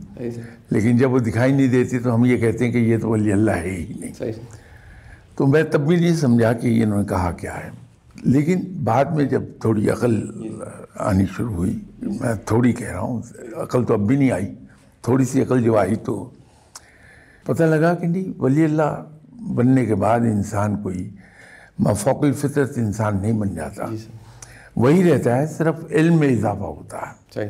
لیکن 0.70 0.98
جب 0.98 1.12
وہ 1.12 1.20
دکھائی 1.20 1.54
نہیں 1.54 1.68
دیتی 1.68 2.00
تو 2.00 2.16
ہم 2.16 2.26
یہ 2.26 2.38
کہتے 2.38 2.66
ہیں 2.66 2.72
کہ 2.72 2.78
یہ 2.78 2.98
تو 2.98 3.10
ولی 3.10 3.32
اللہ 3.32 3.52
ہے 3.52 3.72
ہی 3.72 3.94
نہیں۔ 4.00 4.14
تو 5.36 5.48
میں 5.48 5.64
تب 5.64 5.88
بھی 5.88 5.96
نہیں 5.96 6.16
سمجھا 6.16 6.54
کہ 6.54 6.84
انہوں 6.84 7.00
نے 7.00 7.08
کہا 7.08 7.32
کیا 7.32 7.58
ہے۔ 7.58 7.70
لیکن 8.24 8.60
بعد 8.84 9.06
میں 9.06 9.26
جب 9.26 9.44
تھوڑی 9.62 9.90
عقل 9.90 10.24
آنی 10.96 11.26
شروع 11.38 11.54
ہوئی 11.54 11.80
میں 12.02 12.34
تھوڑی 12.46 12.74
کہہ 12.74 12.92
رہا 12.92 13.00
ہوں 13.00 13.22
عقل 13.56 13.86
تو 13.86 13.94
اب 13.94 14.08
بھی 14.08 14.16
نہیں 14.16 14.32
آئی۔ 14.32 14.54
تھوڑی 15.08 15.26
سی 15.26 15.42
عقل 15.42 15.64
جو 15.64 15.78
آئی 15.78 15.96
تو 15.96 16.30
پتہ 17.44 17.64
لگا 17.64 17.96
کہ 17.96 18.08
نہیں 18.08 18.42
ولی 18.42 18.66
اللہ 18.66 19.06
بننے 19.56 19.86
کے 19.86 19.96
بعد 19.96 20.20
انسان 20.20 20.82
کوئی 20.82 21.10
مفوق 21.80 22.24
الفطرت 22.24 22.78
انسان 22.78 23.22
نہیں 23.22 23.34
بن 23.34 23.56
جاتا۔ 23.56 23.86
جی 23.86 23.98
وہی 24.76 25.12
رہتا 25.12 25.38
ہے 25.38 25.48
صرف 25.48 25.76
علم 25.92 26.20
میں 26.20 26.28
اضافہ 26.28 26.64
ہوتا 26.64 26.98
ہے۔ 26.98 27.48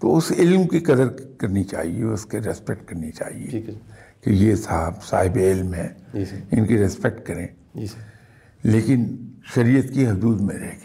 تو 0.00 0.16
اس 0.16 0.32
علم 0.38 0.68
کی 0.68 0.78
قدر 0.78 1.08
کرنی 1.08 1.64
چاہیے 1.64 2.02
اس 2.02 2.26
کے 2.26 2.40
ریسپیکٹ 2.40 2.88
کرنی 2.88 3.10
چاہیے۔ 3.10 3.46
کہ 4.24 4.30
یہ 4.30 4.54
صاحب 4.54 5.04
صاحب 5.04 5.36
علم 5.36 5.74
ہے۔ 5.74 5.88
جی 6.14 6.24
ان 6.50 6.66
کی 6.66 6.78
ریسپیکٹ 6.78 7.26
کریں۔ 7.26 7.46
جی 7.74 7.86
لیکن 8.62 9.16
شریعت 9.54 9.94
کی 9.94 10.06
حدود 10.06 10.40
میں 10.40 10.56
رہ 10.56 10.70
کے 10.70 10.78